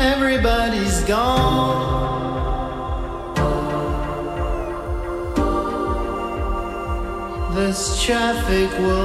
[0.00, 2.08] Everybody's gone.
[7.54, 8.99] This traffic will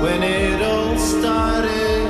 [0.00, 2.09] when it all started.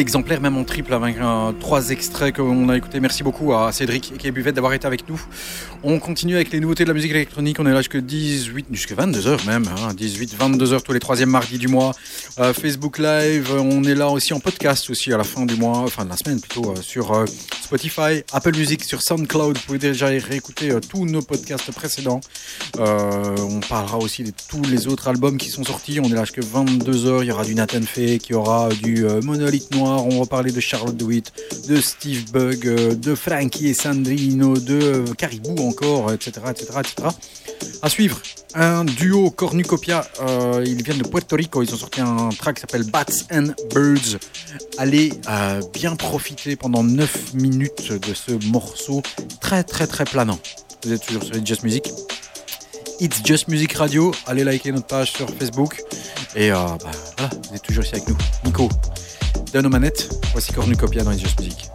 [0.00, 3.00] Exemplaire, même en triple, avec euh, trois extraits qu'on a écoutés.
[3.00, 5.20] Merci beaucoup à Cédric et Buvette d'avoir été avec nous.
[5.82, 7.58] On continue avec les nouveautés de la musique électronique.
[7.58, 11.58] On est là jusqu'à 18, jusqu'à 22h même, hein, 18, 22h tous les troisièmes mardis
[11.58, 11.92] du mois.
[12.38, 15.78] Euh, Facebook Live, on est là aussi en podcast aussi à la fin du mois,
[15.78, 17.24] enfin de la semaine plutôt, euh, sur
[17.62, 19.58] Spotify, Apple Music, sur SoundCloud.
[19.58, 22.20] Vous pouvez déjà réécouter tous nos podcasts précédents.
[22.78, 26.00] On parlera aussi de tous les autres albums qui sont sortis.
[26.00, 27.22] On est là jusqu'à 22h.
[27.22, 29.81] Il y aura du Nathan Fay, qui aura du Monolith Noir.
[29.82, 31.32] On va parler de Charlotte DeWitt,
[31.68, 37.08] de Steve Bug, euh, de Frankie et Sandrino, de Caribou encore, etc., etc., etc.
[37.82, 38.20] À suivre,
[38.54, 40.06] un duo cornucopia.
[40.20, 41.62] Euh, ils viennent de Puerto Rico.
[41.62, 44.18] Ils ont sorti un track qui s'appelle Bats and Birds.
[44.78, 49.02] Allez euh, bien profiter pendant 9 minutes de ce morceau
[49.40, 50.38] très très très planant.
[50.84, 51.90] Vous êtes toujours sur Just Music.
[53.00, 54.12] It's Just Music Radio.
[54.26, 55.82] Allez liker notre page sur Facebook.
[56.34, 58.16] Et euh, bah, voilà, vous êtes toujours ici avec nous.
[58.44, 58.68] Nico,
[59.52, 60.08] donne aux manettes.
[60.32, 61.70] Voici Cornucopia dans It's Just Music.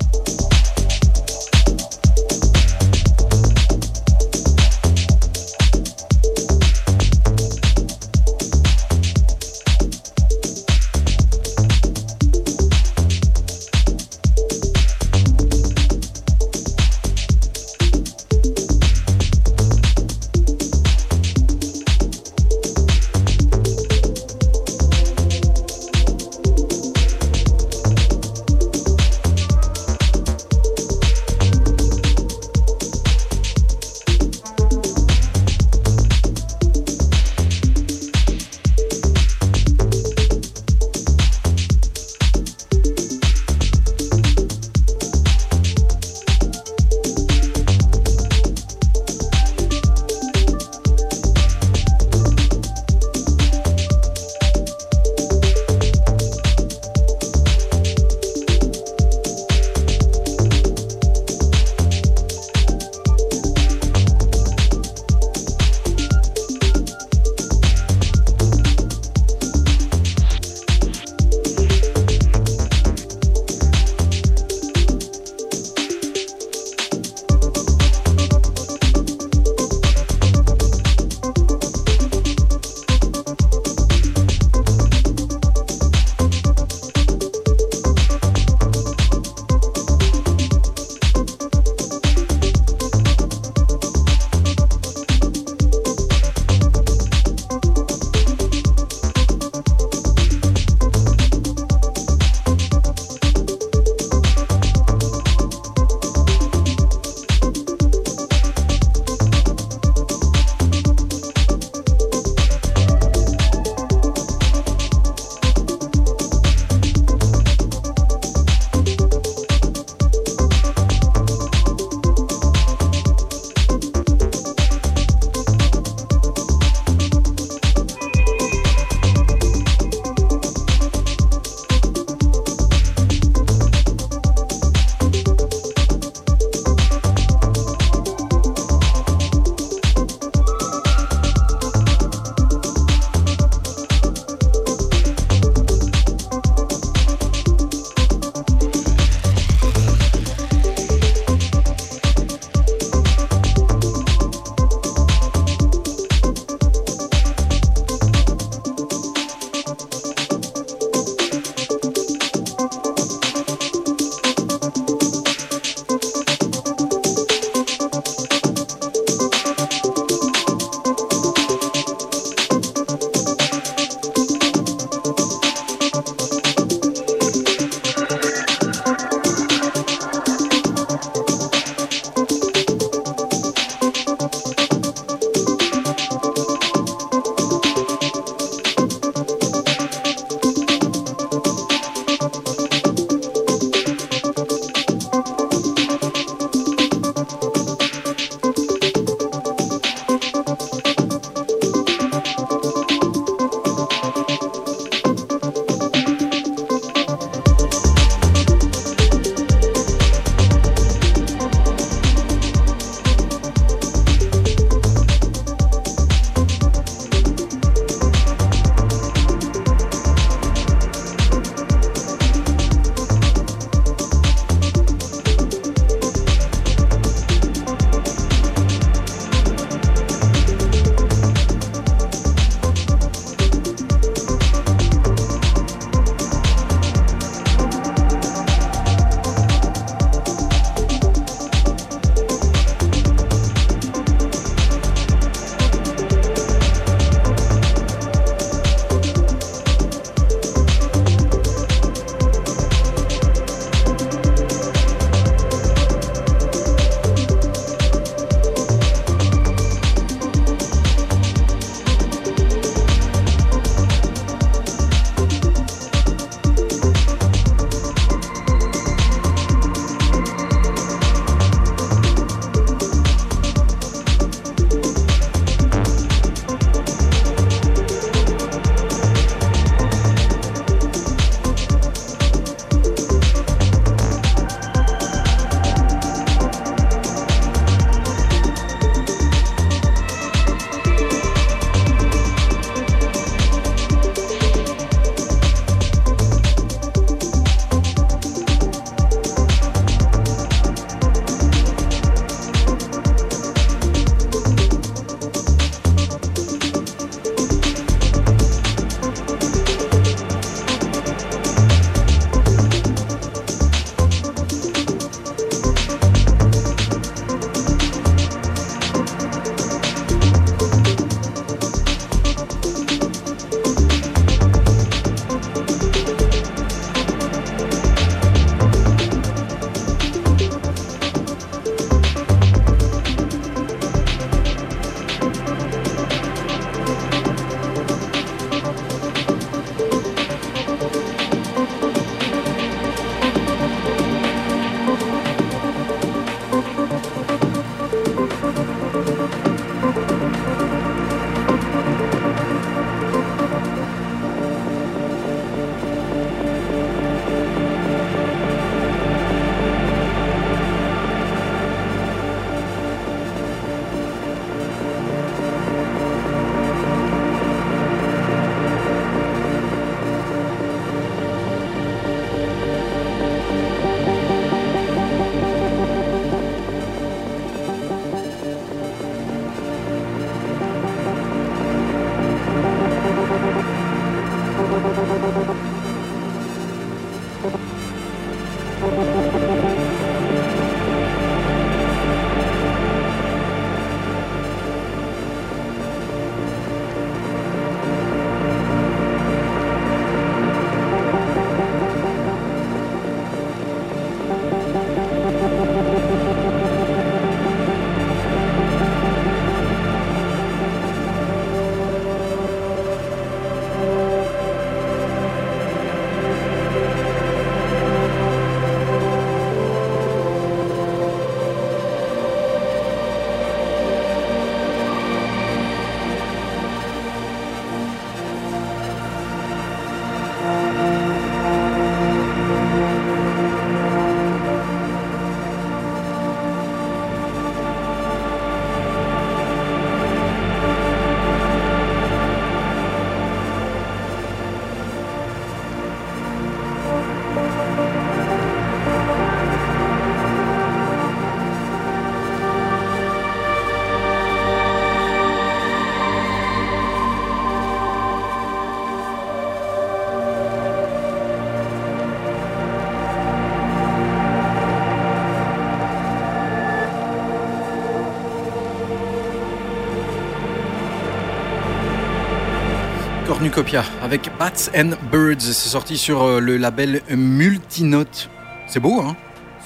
[473.58, 475.40] Cornucopia avec Bats and Birds.
[475.40, 478.30] C'est sorti sur euh, le label Multinote.
[478.68, 479.16] C'est beau, hein?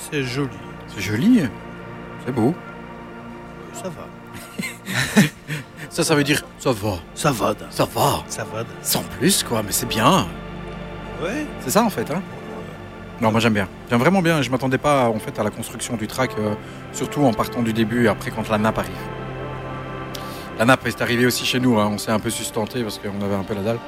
[0.09, 0.49] C'est joli.
[0.87, 1.41] C'est joli.
[2.25, 2.55] C'est beau.
[3.73, 5.23] Ça va.
[5.89, 6.99] Ça, ça veut dire ça va.
[7.15, 7.53] Ça va.
[7.69, 8.23] Ça va.
[8.29, 8.63] Ça va.
[8.81, 10.25] Sans plus, quoi, mais c'est bien.
[11.21, 11.45] Ouais.
[11.59, 12.21] C'est ça, en fait, hein?
[13.19, 13.67] Non, moi j'aime bien.
[13.89, 14.41] J'aime vraiment bien.
[14.41, 16.53] Je m'attendais pas, en fait, à la construction du track, euh,
[16.93, 19.10] surtout en partant du début et après quand la nappe arrive.
[20.61, 21.79] La nappe est arrivée aussi chez nous.
[21.79, 21.89] hein.
[21.91, 23.79] On s'est un peu sustenté parce qu'on avait un peu la dalle.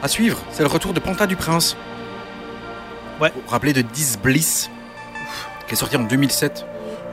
[0.00, 1.76] À suivre, c'est le retour de Panta du Prince.
[3.20, 3.32] Ouais.
[3.34, 4.70] Vous vous rappelez de Dis Bliss,
[5.66, 6.64] qui est sorti en 2007.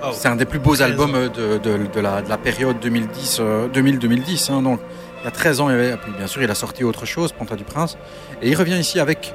[0.03, 0.09] Oh.
[0.13, 2.79] C'est un des plus beaux 13 albums euh, de, de- de la, de la période
[2.79, 4.51] 2010, euh, 2000-2010.
[4.51, 4.61] hein.
[4.61, 4.81] donc,
[5.21, 7.55] il y a 13 ans, il avait- bien sûr, il a sorti autre chose, Panta
[7.55, 7.97] du Prince.
[8.43, 9.33] Et il revient ici avec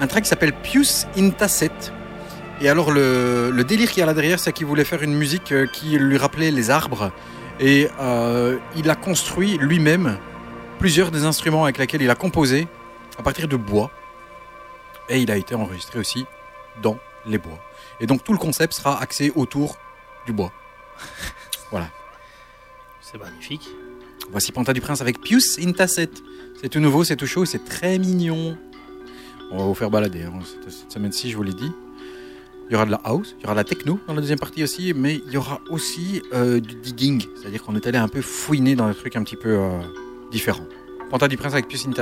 [0.00, 1.70] un track qui s'appelle Pius in Tasset.
[2.60, 5.14] Et alors, le, le délire qu'il y a là derrière, c'est qu'il voulait faire une
[5.14, 7.12] musique euh, qui lui rappelait les arbres.
[7.62, 10.18] Et euh, il a construit lui-même
[10.80, 12.66] plusieurs des instruments avec lesquels il a composé
[13.16, 13.92] à partir de bois.
[15.08, 16.26] Et il a été enregistré aussi
[16.82, 17.58] dans les bois.
[18.00, 19.78] Et donc, tout le concept sera axé autour
[20.26, 20.52] du bois.
[21.70, 21.88] voilà.
[23.00, 23.68] C'est magnifique.
[24.32, 26.10] Voici Panta du Prince avec Pius in Tasset.
[26.60, 28.58] C'est tout nouveau, c'est tout chaud, c'est très mignon.
[29.52, 30.32] On va vous faire balader hein,
[30.68, 31.70] cette semaine-ci, je vous l'ai dit.
[32.72, 34.38] Il y aura de la house, il y aura de la techno dans la deuxième
[34.38, 38.08] partie aussi, mais il y aura aussi euh, du digging, c'est-à-dire qu'on est allé un
[38.08, 39.78] peu fouiner dans des trucs un petit peu euh,
[40.30, 40.64] différents.
[41.10, 41.92] Panta du Prince avec Pius in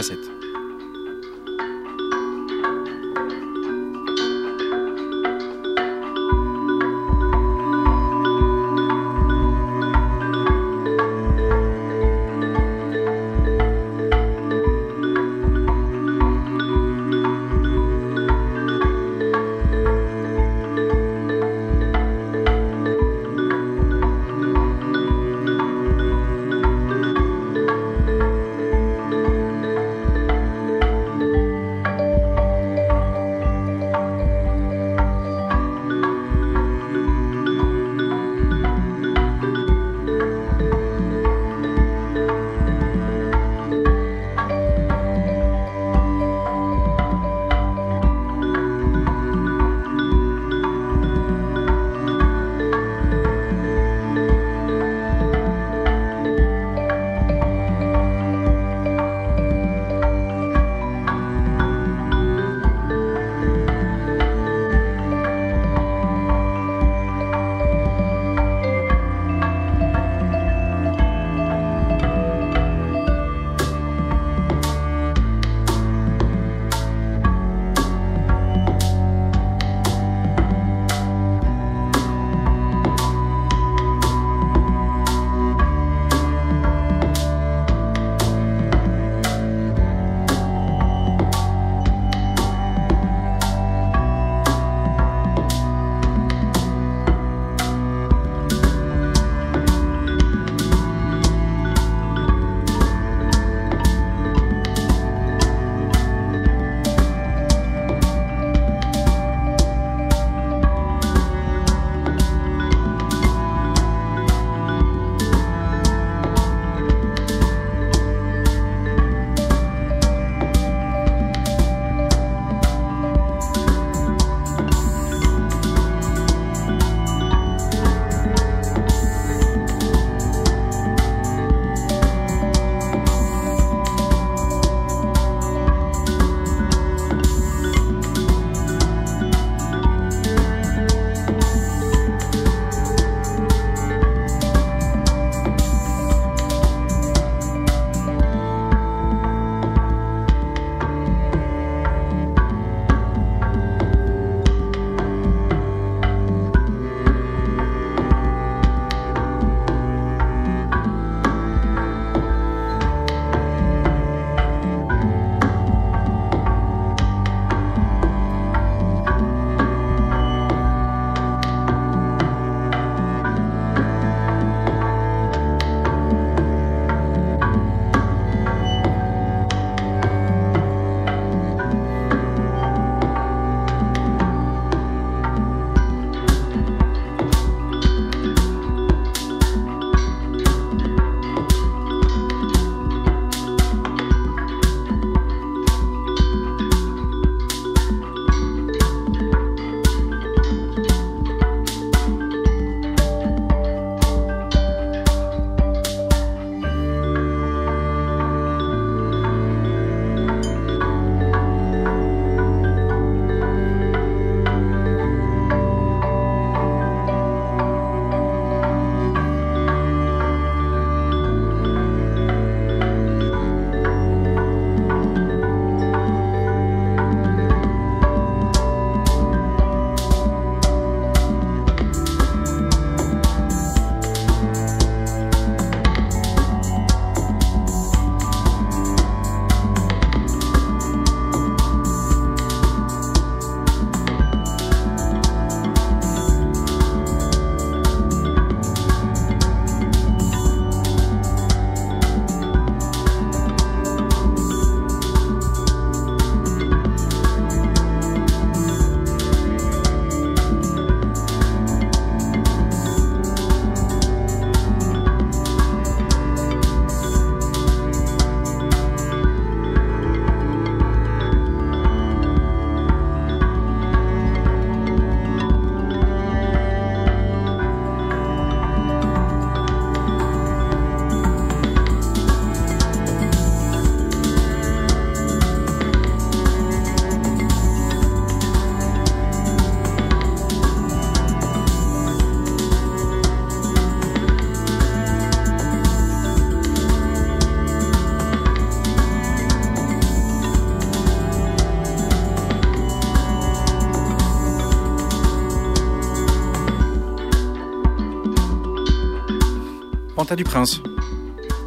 [310.37, 310.81] Du Prince.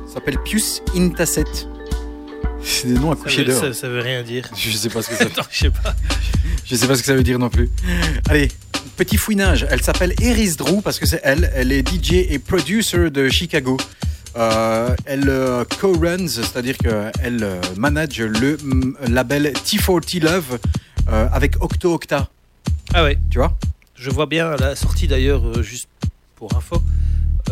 [0.08, 1.44] Ça s'appelle Pius Intacet.
[2.62, 3.62] C'est des noms à coucher veut, dehors.
[3.62, 4.50] ça, ça veut rien dire.
[4.56, 5.96] Je sais pas ce que ça Non, je sais pas.
[6.66, 7.70] Je sais pas ce que ça veut dire non plus.
[8.30, 8.50] Allez,
[8.96, 9.68] petit fouinage.
[9.70, 11.52] Elle s'appelle Eris Drew parce que c'est elle.
[11.54, 13.76] Elle est DJ et producer de Chicago.
[14.38, 20.58] Euh, elle euh, co-runs, c'est-à-dire qu'elle euh, manage le mm, label T40 Love
[21.10, 22.30] euh, avec Octo Octa.
[22.94, 23.18] Ah ouais.
[23.30, 23.58] Tu vois?
[23.96, 25.88] Je vois bien la sortie d'ailleurs, euh, juste
[26.36, 26.82] pour info,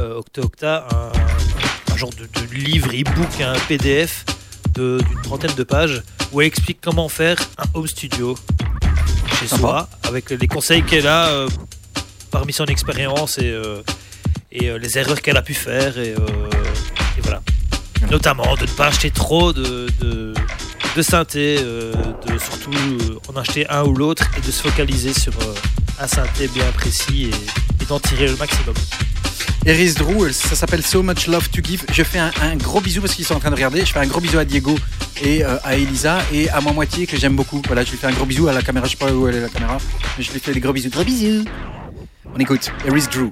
[0.01, 4.25] euh, Octa Octa, un, un genre de, de livre e-book, un PDF
[4.75, 6.01] d'une trentaine de pages
[6.31, 8.37] où elle explique comment faire un home studio
[9.39, 9.59] chez Sympa.
[9.61, 11.49] soi avec les conseils qu'elle a euh,
[12.31, 13.81] parmi son expérience et, euh,
[14.51, 16.49] et euh, les erreurs qu'elle a pu faire et, euh,
[17.17, 17.41] et voilà.
[18.09, 20.33] Notamment de ne pas acheter trop de, de,
[20.95, 21.93] de synthé, euh,
[22.25, 25.53] de surtout euh, en acheter un ou l'autre et de se focaliser sur euh,
[25.99, 28.73] un synthé bien précis et, et d'en tirer le maximum.
[29.65, 31.83] Eris Drew, elle- ça s'appelle So Much Love to Give.
[31.91, 33.81] Je fais un, gros bisou parce qu'ils sont en train de regarder.
[33.85, 34.75] Je fais un gros bisou à Diego
[35.23, 37.61] et euh, à Elisa et à ma moitié que j'aime beaucoup.
[37.67, 38.85] Voilà, je lui fais un gros bisou à la caméra.
[38.85, 39.77] Je sais pas où elle est la caméra,
[40.17, 40.89] mais je lui fais des gros bisous.
[40.89, 41.45] Gros bisous.
[42.33, 43.29] On écoute Eris Drew.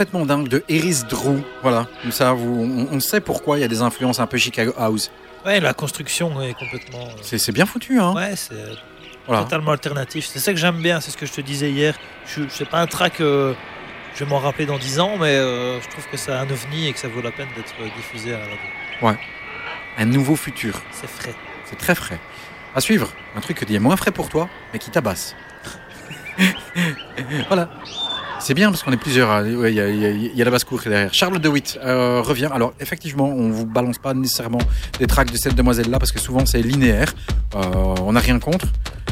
[0.00, 1.42] Complètement dingue de Eris Drew.
[1.60, 4.38] Voilà, comme ça, vous, on, on sait pourquoi il y a des influences un peu
[4.38, 5.10] Chicago House.
[5.44, 7.04] Ouais, la construction est complètement.
[7.04, 8.54] euh, C'est bien foutu, hein Ouais, c'est
[9.26, 9.42] Voilà.
[9.42, 10.24] totalement alternatif.
[10.26, 11.98] C'est ça que j'aime bien, c'est ce que je te disais hier.
[12.24, 13.52] Je, je sais pas un track, euh,
[14.14, 16.88] je vais m'en rappeler dans 10 ans, mais euh, je trouve que c'est un ovni
[16.88, 19.18] et que ça vaut la peine d'être diffusé à la radio.
[19.98, 20.80] Un nouveau futur.
[20.92, 21.34] C'est frais.
[21.66, 22.18] C'est très frais.
[22.74, 25.36] À suivre, un truc qui est moins frais pour toi, mais qui tabasse.
[27.48, 27.68] voilà.
[28.50, 29.46] C'est bien parce qu'on est plusieurs.
[29.46, 31.14] Il y, y y a la basse-cour derrière.
[31.14, 32.48] Charles DeWitt euh, revient.
[32.52, 34.58] Alors, effectivement, on vous balance pas nécessairement
[34.98, 37.14] des tracks de cette demoiselle-là parce que souvent c'est linéaire.
[37.54, 37.60] Euh,
[38.02, 38.66] on n'a rien contre.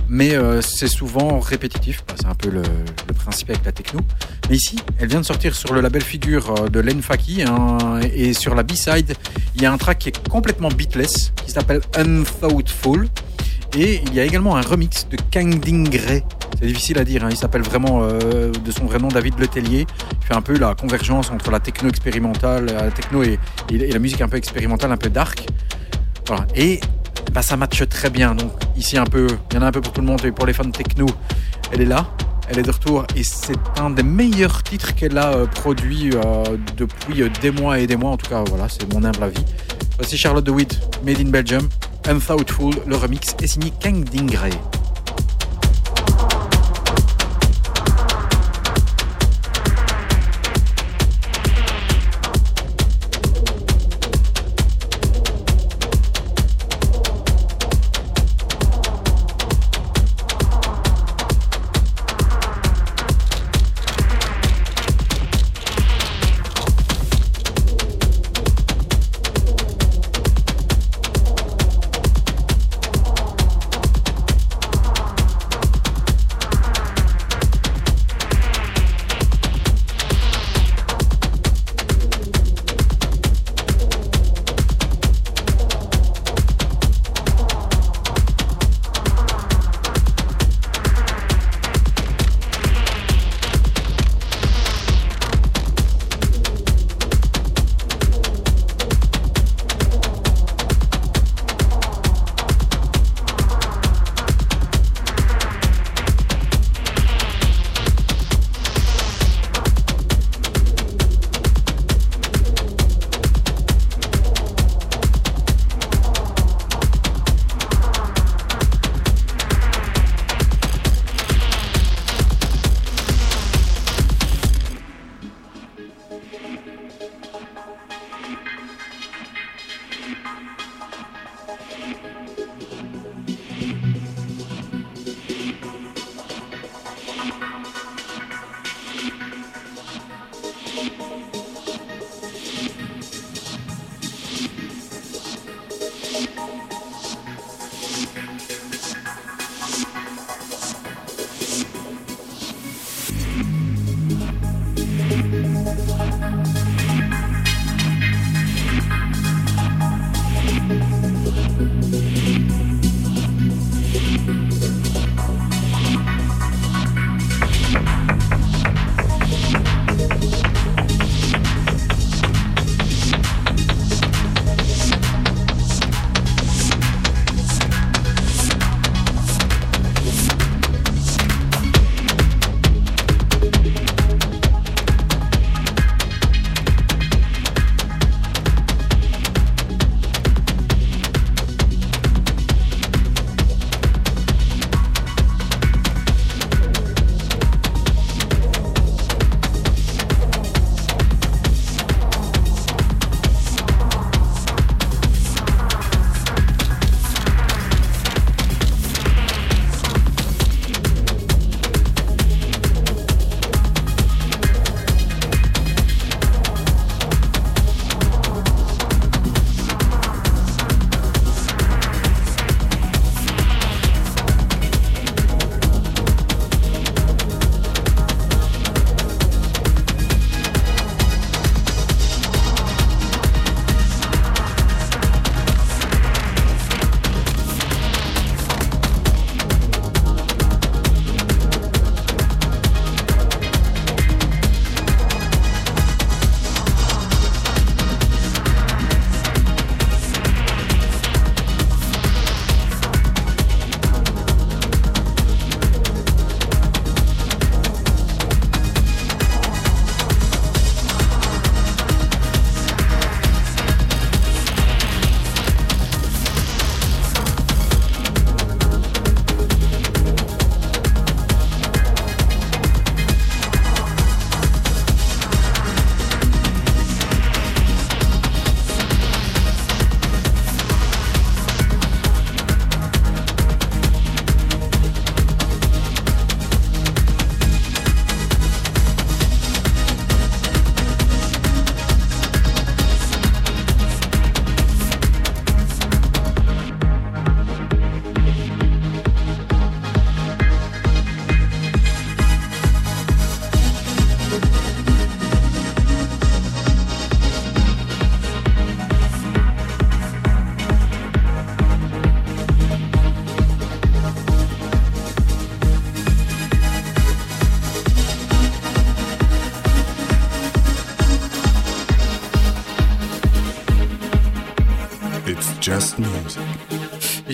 [0.08, 2.02] Mais euh, c'est souvent répétitif.
[2.08, 2.62] Bah, c'est un peu le,
[3.14, 4.00] principe avec la techno.
[4.50, 7.44] Mais ici, elle vient de sortir sur le label Figure euh, de Len Faki.
[7.44, 9.14] hein, et sur la B-side,
[9.54, 13.06] il y a un track qui est complètement beatless, qui s'appelle Unthoughtful.
[13.76, 16.24] Et il y a également un remix de Kang Dingray.
[16.58, 19.86] C'est difficile à dire, hein, il s'appelle vraiment euh, de son vrai nom David Letellier.
[20.20, 23.38] Il fait un peu la convergence entre la techno expérimentale, la techno et,
[23.70, 25.46] la musique un peu expérimentale, un peu dark.
[26.26, 26.46] Voilà.
[26.56, 26.80] Et
[27.32, 28.34] bah, ça matche très bien.
[28.34, 30.32] Donc ici un peu, il y en a un peu pour tout le monde et
[30.32, 31.06] pour les fans techno,
[31.72, 32.08] elle est là.
[32.50, 36.56] Elle est de retour et c'est un des meilleurs titres qu'elle a euh, produit euh,
[36.78, 38.10] depuis euh, des mois et des mois.
[38.10, 39.44] En tout cas, voilà, c'est mon humble avis.
[39.98, 41.68] Voici Charlotte DeWitt, Made in Belgium,
[42.06, 42.74] Unthoughtful.
[42.86, 44.52] Le remix est signé Kang Dingray.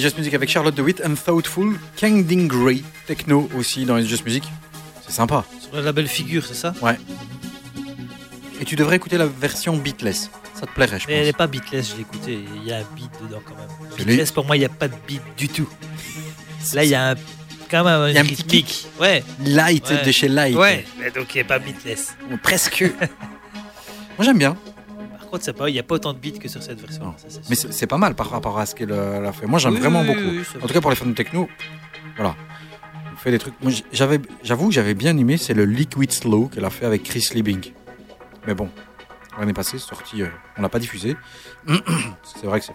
[0.05, 4.45] Just Music avec Charlotte DeWitt, Unthoughtful, Kangding Grey, techno aussi dans les Just Music.
[5.07, 5.47] C'est sympa.
[5.63, 6.99] Sur le label Figure, c'est ça Ouais.
[8.61, 10.31] Et tu devrais écouter la version beatless.
[10.53, 11.39] Ça te plairait, je Mais elle n'est pense.
[11.39, 12.39] pas beatless, je l'ai écouté.
[12.57, 13.67] Il y a un beat dedans quand même.
[13.97, 15.69] Je Beatless, pour moi, il n'y a pas de beat du tout.
[16.75, 17.15] Là, il y a un,
[17.71, 18.87] quand même Il y a un petit rythmique.
[19.01, 19.25] Ouais.
[19.43, 20.05] Light Ouais.
[20.05, 20.55] de chez Light.
[20.55, 22.15] Ouais, mais donc il n'y a pas beatless.
[22.43, 22.83] Presque.
[24.19, 24.55] Moi j'aime bien.
[25.69, 27.05] Il n'y a pas autant de beats que sur cette version.
[27.05, 27.15] Non.
[27.17, 29.47] ça, c'est Mais c'est pas mal par rapport à ce qu'elle euh, a fait.
[29.47, 30.65] Moi j'aime Oui, vraiment oui, beaucoup.
[30.65, 31.49] en tout cas pour les fans de techno,
[32.17, 32.35] voilà.
[33.11, 33.55] Elle fait des trucs.
[33.93, 37.27] J'avais, j'avoue que j'avais bien aimé, c'est le Liquid Slow qu'elle a fait avec Chris
[37.35, 37.73] Liebing.
[38.47, 38.69] Mais bon,
[39.39, 40.29] l'année passée, sorti, euh,
[40.59, 41.17] on l'a pas diffusé.
[41.67, 42.67] c'est vrai que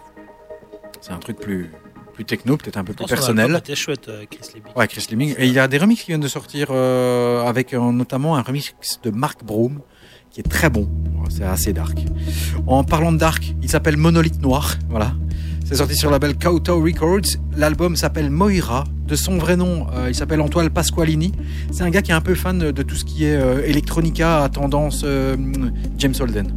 [1.00, 1.70] c'est, un truc plus,
[2.12, 3.54] plus techno, peut-être un peu plus personnel.
[3.56, 4.72] était chouette, euh, Chris Liebing.
[4.76, 5.34] Ouais, Chris Liebing.
[5.38, 8.42] Et il y a des remixes qui viennent de sortir euh, avec euh, notamment un
[8.42, 9.80] remix de Mark Broom
[10.30, 10.88] qui est très bon.
[11.28, 12.04] C'est assez dark.
[12.66, 14.76] En parlant de dark, il s'appelle Monolithe Noir.
[14.88, 15.12] Voilà.
[15.64, 17.38] C'est sorti sur le label Kowtow Records.
[17.56, 18.84] L'album s'appelle Moira.
[19.06, 21.32] De son vrai nom, euh, il s'appelle Antoine Pasqualini.
[21.70, 24.42] C'est un gars qui est un peu fan de tout ce qui est euh, electronica
[24.42, 25.36] à tendance euh,
[25.98, 26.52] James Holden.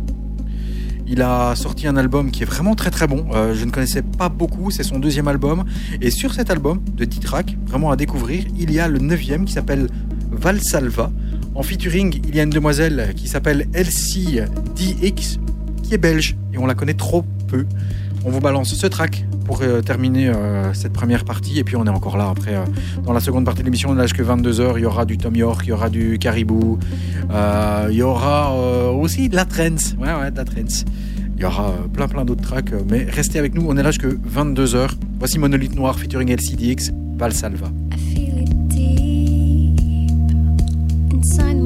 [1.06, 3.26] Il a sorti un album qui est vraiment très très bon.
[3.34, 5.66] Euh, je ne connaissais pas beaucoup, c'est son deuxième album.
[6.02, 9.46] Et sur cet album de 10 tracks, vraiment à découvrir, il y a le neuvième
[9.46, 9.88] qui s'appelle
[10.32, 11.12] Valsalva.
[11.56, 14.40] En featuring, il y a une demoiselle qui s'appelle Elsie
[14.76, 15.40] DX,
[15.84, 17.66] qui est belge, et on la connaît trop peu.
[18.26, 21.86] On vous balance ce track pour euh, terminer euh, cette première partie, et puis on
[21.86, 22.56] est encore là après.
[22.56, 22.64] euh,
[23.06, 25.36] dans la seconde partie de l'émission, on n'a que 22h, il y aura du Tom
[25.36, 26.80] York, il y aura du Caribou,
[27.90, 28.56] il y aura
[28.94, 29.96] aussi de la trance.
[30.00, 30.86] Ouais, ouais, de la trance.
[31.36, 34.06] Il y aura plein plein d'autres tracks, mais restez avec nous, on est là jusque
[34.06, 34.92] 22h.
[35.20, 37.68] Voici Monolith Noir featuring LCDX, Valsalva.
[37.92, 38.63] I
[41.24, 41.63] sign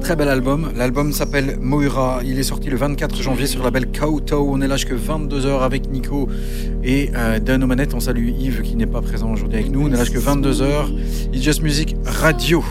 [0.00, 0.70] Très bel album.
[0.76, 2.20] L'album s'appelle Moira.
[2.24, 4.46] Il est sorti le 24 janvier sur la label Kowtow.
[4.50, 6.28] On est là jusqu'à 22h avec Nico
[6.82, 7.94] et euh, Dan manettes.
[7.94, 9.86] On salue Yves qui n'est pas présent aujourd'hui avec nous.
[9.86, 10.88] On est là jusqu'à 22h.
[11.32, 12.62] It's Just Music Radio.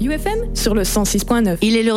[0.00, 1.56] UFM sur le 106.9.
[1.60, 1.96] Il est l'heure